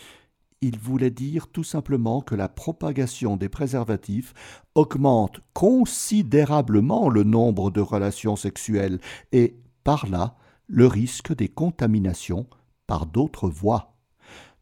Il 0.61 0.79
voulait 0.79 1.11
dire 1.11 1.47
tout 1.47 1.65
simplement 1.65 2.21
que 2.21 2.35
la 2.35 2.47
propagation 2.47 3.35
des 3.35 3.49
préservatifs 3.49 4.33
augmente 4.75 5.41
considérablement 5.53 7.09
le 7.09 7.23
nombre 7.23 7.69
de 7.69 7.81
relations 7.81 8.37
sexuelles 8.37 8.99
et, 9.33 9.57
par 9.83 10.07
là, 10.07 10.35
le 10.67 10.87
risque 10.87 11.35
des 11.35 11.47
contaminations 11.47 12.47
par 12.87 13.05
d'autres 13.05 13.49
voies. 13.49 13.95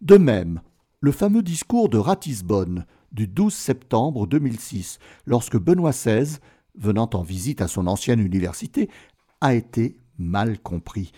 De 0.02 0.18
même, 0.18 0.62
le 1.00 1.12
fameux 1.12 1.44
discours 1.44 1.90
de 1.90 1.98
Ratisbonne 1.98 2.86
du 3.12 3.28
12 3.28 3.54
septembre 3.54 4.28
2006, 4.28 5.00
lorsque 5.26 5.58
Benoît 5.58 5.92
XVI, 5.92 6.38
venant 6.76 7.10
en 7.14 7.24
visite 7.24 7.62
à 7.62 7.68
son 7.68 7.88
ancienne 7.88 8.20
université, 8.20 8.90
a 9.42 9.54
été 9.54 9.98
mal 10.18 10.60
compris, 10.60 11.12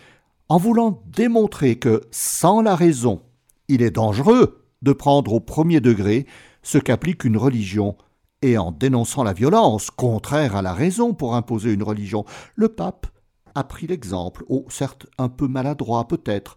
en 0.50 0.58
voulant 0.58 1.04
démontrer 1.08 1.78
que, 1.78 2.02
sans 2.12 2.62
la 2.62 2.76
raison, 2.76 3.22
il 3.68 3.82
est 3.82 3.92
dangereux 3.92 4.66
de 4.82 4.94
prendre 4.94 5.34
au 5.34 5.40
premier 5.40 5.82
degré 5.82 6.26
ce 6.62 6.78
qu'applique 6.78 7.24
une 7.24 7.38
religion, 7.38 7.98
et 8.42 8.58
en 8.58 8.72
dénonçant 8.72 9.24
la 9.24 9.34
violence, 9.34 9.90
contraire 9.92 10.56
à 10.56 10.62
la 10.62 10.74
raison 10.74 11.14
pour 11.14 11.36
imposer 11.36 11.72
une 11.72 11.84
religion, 11.84 12.26
le 12.56 12.70
pape 12.70 13.08
a 13.56 13.64
pris 13.64 13.88
l'exemple, 13.88 14.44
oh 14.50 14.66
certes 14.70 15.08
un 15.18 15.30
peu 15.30 15.48
maladroit 15.48 16.08
peut-être, 16.08 16.56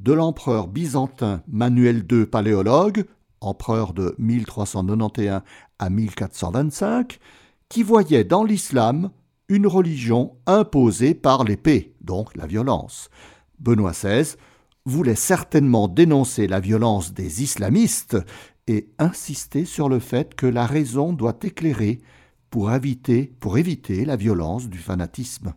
de 0.00 0.12
l'empereur 0.12 0.68
byzantin 0.68 1.42
Manuel 1.48 2.04
II 2.10 2.26
Paléologue, 2.26 3.04
empereur 3.40 3.92
de 3.92 4.14
1391 4.18 5.40
à 5.78 5.90
1425, 5.90 7.18
qui 7.68 7.82
voyait 7.82 8.24
dans 8.24 8.44
l'islam 8.44 9.10
une 9.48 9.66
religion 9.66 10.36
imposée 10.46 11.14
par 11.14 11.44
l'épée, 11.44 11.94
donc 12.00 12.36
la 12.36 12.46
violence. 12.46 13.10
Benoît 13.58 13.92
XVI 13.92 14.36
voulait 14.84 15.14
certainement 15.14 15.88
dénoncer 15.88 16.46
la 16.46 16.60
violence 16.60 17.12
des 17.12 17.42
islamistes 17.42 18.16
et 18.66 18.88
insister 18.98 19.64
sur 19.64 19.88
le 19.88 19.98
fait 19.98 20.34
que 20.34 20.46
la 20.46 20.66
raison 20.66 21.12
doit 21.12 21.38
éclairer 21.42 22.00
pour 22.50 22.72
éviter, 22.72 24.04
la 24.04 24.16
violence 24.16 24.68
du 24.68 24.78
fanatisme. 24.78 25.54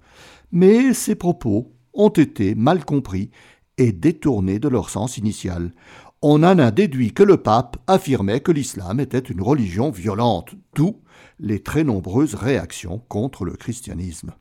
Mais 0.51 0.93
ces 0.93 1.15
propos 1.15 1.73
ont 1.93 2.09
été 2.09 2.55
mal 2.55 2.85
compris 2.85 3.31
et 3.77 3.91
détournés 3.91 4.59
de 4.59 4.67
leur 4.67 4.89
sens 4.89 5.17
initial. 5.17 5.71
On 6.21 6.43
en 6.43 6.59
a 6.59 6.71
déduit 6.71 7.13
que 7.13 7.23
le 7.23 7.37
pape 7.37 7.77
affirmait 7.87 8.41
que 8.41 8.51
l'islam 8.51 8.99
était 8.99 9.19
une 9.19 9.41
religion 9.41 9.89
violente, 9.89 10.53
d'où 10.75 11.01
les 11.39 11.63
très 11.63 11.83
nombreuses 11.83 12.35
réactions 12.35 12.99
contre 13.07 13.43
le 13.43 13.53
christianisme. 13.53 14.31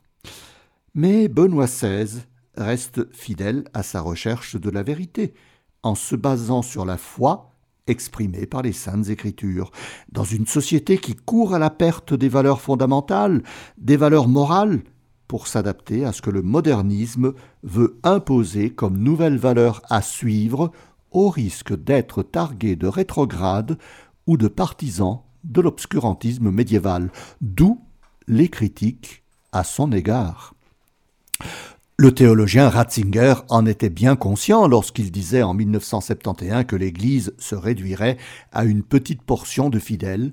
Mais 0.94 1.28
Benoît 1.28 1.66
XVI 1.66 2.20
reste 2.56 3.10
fidèle 3.14 3.64
à 3.72 3.82
sa 3.82 4.00
recherche 4.00 4.56
de 4.56 4.70
la 4.70 4.82
vérité, 4.82 5.32
en 5.82 5.94
se 5.94 6.16
basant 6.16 6.62
sur 6.62 6.84
la 6.84 6.98
foi 6.98 7.52
exprimée 7.86 8.46
par 8.46 8.62
les 8.62 8.72
saintes 8.72 9.08
écritures. 9.08 9.70
Dans 10.12 10.24
une 10.24 10.46
société 10.46 10.98
qui 10.98 11.14
court 11.14 11.54
à 11.54 11.58
la 11.58 11.70
perte 11.70 12.14
des 12.14 12.28
valeurs 12.28 12.60
fondamentales, 12.60 13.42
des 13.78 13.96
valeurs 13.96 14.28
morales, 14.28 14.82
pour 15.28 15.46
s'adapter 15.46 16.04
à 16.04 16.12
ce 16.12 16.22
que 16.22 16.30
le 16.30 16.42
modernisme 16.42 17.34
veut 17.62 17.98
imposer 18.02 18.70
comme 18.70 18.98
nouvelles 18.98 19.38
valeurs 19.38 19.80
à 19.88 20.02
suivre, 20.02 20.72
au 21.12 21.28
risque 21.28 21.76
d'être 21.76 22.22
targué 22.22 22.76
de 22.76 22.86
rétrograde 22.86 23.78
ou 24.26 24.36
de 24.36 24.48
partisan 24.48 25.24
de 25.44 25.60
l'obscurantisme 25.60 26.50
médiéval, 26.50 27.10
d'où 27.40 27.80
les 28.26 28.48
critiques 28.48 29.22
à 29.52 29.64
son 29.64 29.92
égard. 29.92 30.54
Le 32.00 32.12
théologien 32.12 32.70
Ratzinger 32.70 33.34
en 33.50 33.66
était 33.66 33.90
bien 33.90 34.16
conscient 34.16 34.66
lorsqu'il 34.66 35.12
disait 35.12 35.42
en 35.42 35.52
1971 35.52 36.64
que 36.64 36.74
l'Église 36.74 37.34
se 37.36 37.54
réduirait 37.54 38.16
à 38.52 38.64
une 38.64 38.82
petite 38.82 39.20
portion 39.20 39.68
de 39.68 39.78
fidèles, 39.78 40.32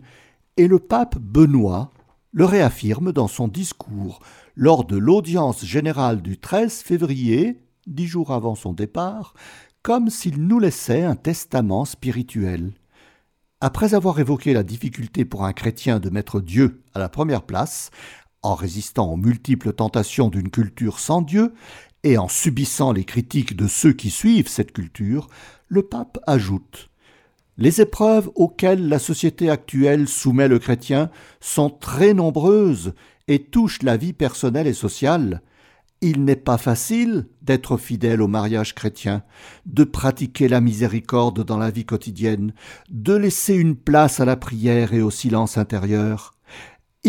et 0.55 0.65
le 0.69 0.79
pape 0.79 1.17
Benoît 1.19 1.91
le 2.31 2.45
réaffirme 2.45 3.11
dans 3.11 3.27
son 3.27 3.49
discours 3.49 4.21
lors 4.55 4.85
de 4.85 4.95
l'audience 4.95 5.65
générale 5.65 6.21
du 6.21 6.37
13 6.37 6.83
février, 6.83 7.59
dix 7.85 8.07
jours 8.07 8.31
avant 8.31 8.55
son 8.55 8.71
départ, 8.71 9.33
comme 9.81 10.09
s'il 10.09 10.41
nous 10.47 10.59
laissait 10.59 11.03
un 11.03 11.17
testament 11.17 11.83
spirituel. 11.83 12.71
Après 13.59 13.93
avoir 13.93 14.21
évoqué 14.21 14.53
la 14.53 14.63
difficulté 14.63 15.25
pour 15.25 15.43
un 15.43 15.51
chrétien 15.51 15.99
de 15.99 16.09
mettre 16.09 16.39
Dieu 16.39 16.83
à 16.93 16.99
la 16.99 17.09
première 17.09 17.43
place, 17.43 17.89
en 18.47 18.55
résistant 18.55 19.11
aux 19.11 19.17
multiples 19.17 19.73
tentations 19.73 20.29
d'une 20.29 20.49
culture 20.49 20.99
sans 20.99 21.21
Dieu, 21.21 21.53
et 22.03 22.17
en 22.17 22.27
subissant 22.27 22.93
les 22.93 23.03
critiques 23.03 23.55
de 23.55 23.67
ceux 23.67 23.93
qui 23.93 24.09
suivent 24.09 24.47
cette 24.47 24.71
culture, 24.71 25.27
le 25.67 25.83
pape 25.83 26.19
ajoute 26.25 26.89
Les 27.57 27.81
épreuves 27.81 28.29
auxquelles 28.35 28.87
la 28.87 28.99
société 28.99 29.49
actuelle 29.49 30.07
soumet 30.07 30.47
le 30.47 30.59
chrétien 30.59 31.09
sont 31.41 31.69
très 31.69 32.13
nombreuses 32.13 32.93
et 33.27 33.43
touchent 33.43 33.83
la 33.83 33.97
vie 33.97 34.13
personnelle 34.13 34.67
et 34.67 34.73
sociale. 34.73 35.41
Il 35.99 36.23
n'est 36.23 36.35
pas 36.35 36.59
facile 36.59 37.27
d'être 37.41 37.75
fidèle 37.75 38.21
au 38.21 38.27
mariage 38.27 38.75
chrétien, 38.75 39.23
de 39.65 39.83
pratiquer 39.83 40.47
la 40.47 40.61
miséricorde 40.61 41.43
dans 41.43 41.57
la 41.57 41.71
vie 41.71 41.85
quotidienne, 41.85 42.53
de 42.89 43.15
laisser 43.15 43.55
une 43.55 43.75
place 43.75 44.19
à 44.19 44.25
la 44.25 44.37
prière 44.37 44.93
et 44.93 45.01
au 45.01 45.09
silence 45.09 45.57
intérieur. 45.57 46.36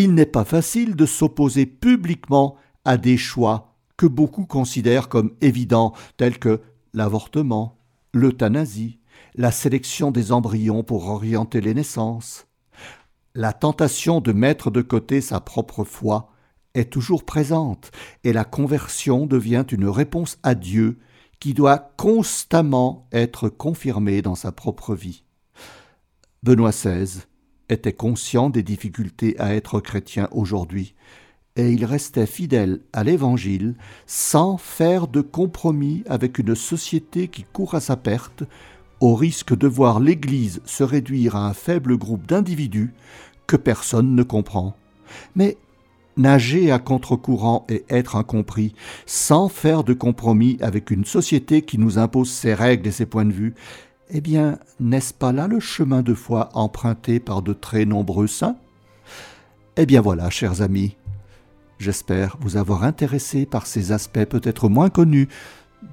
Il 0.00 0.14
n'est 0.14 0.26
pas 0.26 0.44
facile 0.44 0.94
de 0.94 1.06
s'opposer 1.06 1.66
publiquement 1.66 2.54
à 2.84 2.96
des 2.96 3.16
choix 3.16 3.74
que 3.96 4.06
beaucoup 4.06 4.46
considèrent 4.46 5.08
comme 5.08 5.32
évidents, 5.40 5.92
tels 6.16 6.38
que 6.38 6.60
l'avortement, 6.94 7.80
l'euthanasie, 8.14 9.00
la 9.34 9.50
sélection 9.50 10.12
des 10.12 10.30
embryons 10.30 10.84
pour 10.84 11.08
orienter 11.08 11.60
les 11.60 11.74
naissances. 11.74 12.46
La 13.34 13.52
tentation 13.52 14.20
de 14.20 14.30
mettre 14.30 14.70
de 14.70 14.82
côté 14.82 15.20
sa 15.20 15.40
propre 15.40 15.82
foi 15.82 16.30
est 16.74 16.92
toujours 16.92 17.24
présente, 17.24 17.90
et 18.22 18.32
la 18.32 18.44
conversion 18.44 19.26
devient 19.26 19.64
une 19.72 19.88
réponse 19.88 20.38
à 20.44 20.54
Dieu 20.54 21.00
qui 21.40 21.54
doit 21.54 21.90
constamment 21.96 23.08
être 23.10 23.48
confirmée 23.48 24.22
dans 24.22 24.36
sa 24.36 24.52
propre 24.52 24.94
vie. 24.94 25.24
Benoît 26.44 26.70
XVI 26.70 27.22
était 27.68 27.92
conscient 27.92 28.50
des 28.50 28.62
difficultés 28.62 29.38
à 29.38 29.54
être 29.54 29.80
chrétien 29.80 30.28
aujourd'hui, 30.32 30.94
et 31.56 31.72
il 31.72 31.84
restait 31.84 32.26
fidèle 32.26 32.80
à 32.92 33.04
l'Évangile 33.04 33.74
sans 34.06 34.56
faire 34.58 35.08
de 35.08 35.20
compromis 35.20 36.04
avec 36.06 36.38
une 36.38 36.54
société 36.54 37.28
qui 37.28 37.44
court 37.52 37.74
à 37.74 37.80
sa 37.80 37.96
perte, 37.96 38.44
au 39.00 39.14
risque 39.14 39.56
de 39.56 39.66
voir 39.66 40.00
l'Église 40.00 40.60
se 40.64 40.82
réduire 40.82 41.36
à 41.36 41.48
un 41.48 41.52
faible 41.52 41.96
groupe 41.96 42.26
d'individus 42.26 42.92
que 43.46 43.56
personne 43.56 44.14
ne 44.14 44.22
comprend. 44.22 44.76
Mais 45.34 45.56
nager 46.16 46.70
à 46.70 46.78
contre-courant 46.78 47.64
et 47.68 47.84
être 47.88 48.16
incompris, 48.16 48.74
sans 49.06 49.48
faire 49.48 49.84
de 49.84 49.94
compromis 49.94 50.58
avec 50.60 50.90
une 50.90 51.04
société 51.04 51.62
qui 51.62 51.78
nous 51.78 51.98
impose 51.98 52.30
ses 52.30 52.54
règles 52.54 52.88
et 52.88 52.92
ses 52.92 53.06
points 53.06 53.24
de 53.24 53.32
vue, 53.32 53.54
eh 54.10 54.20
bien, 54.20 54.58
n'est-ce 54.80 55.12
pas 55.12 55.32
là 55.32 55.46
le 55.46 55.60
chemin 55.60 56.02
de 56.02 56.14
foi 56.14 56.48
emprunté 56.54 57.20
par 57.20 57.42
de 57.42 57.52
très 57.52 57.84
nombreux 57.84 58.26
saints? 58.26 58.56
Eh 59.76 59.86
bien 59.86 60.00
voilà, 60.00 60.30
chers 60.30 60.62
amis, 60.62 60.96
j'espère 61.78 62.36
vous 62.40 62.56
avoir 62.56 62.84
intéressé 62.84 63.46
par 63.46 63.66
ces 63.66 63.92
aspects 63.92 64.24
peut-être 64.24 64.68
moins 64.68 64.90
connus 64.90 65.28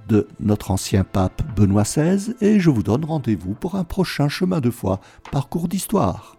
de 0.07 0.27
notre 0.39 0.71
ancien 0.71 1.03
pape 1.03 1.43
Benoît 1.55 1.83
XVI, 1.83 2.33
et 2.41 2.59
je 2.59 2.69
vous 2.69 2.83
donne 2.83 3.05
rendez-vous 3.05 3.53
pour 3.53 3.75
un 3.75 3.83
prochain 3.83 4.29
chemin 4.29 4.59
de 4.59 4.71
foi, 4.71 4.99
parcours 5.31 5.67
d'histoire. 5.67 6.34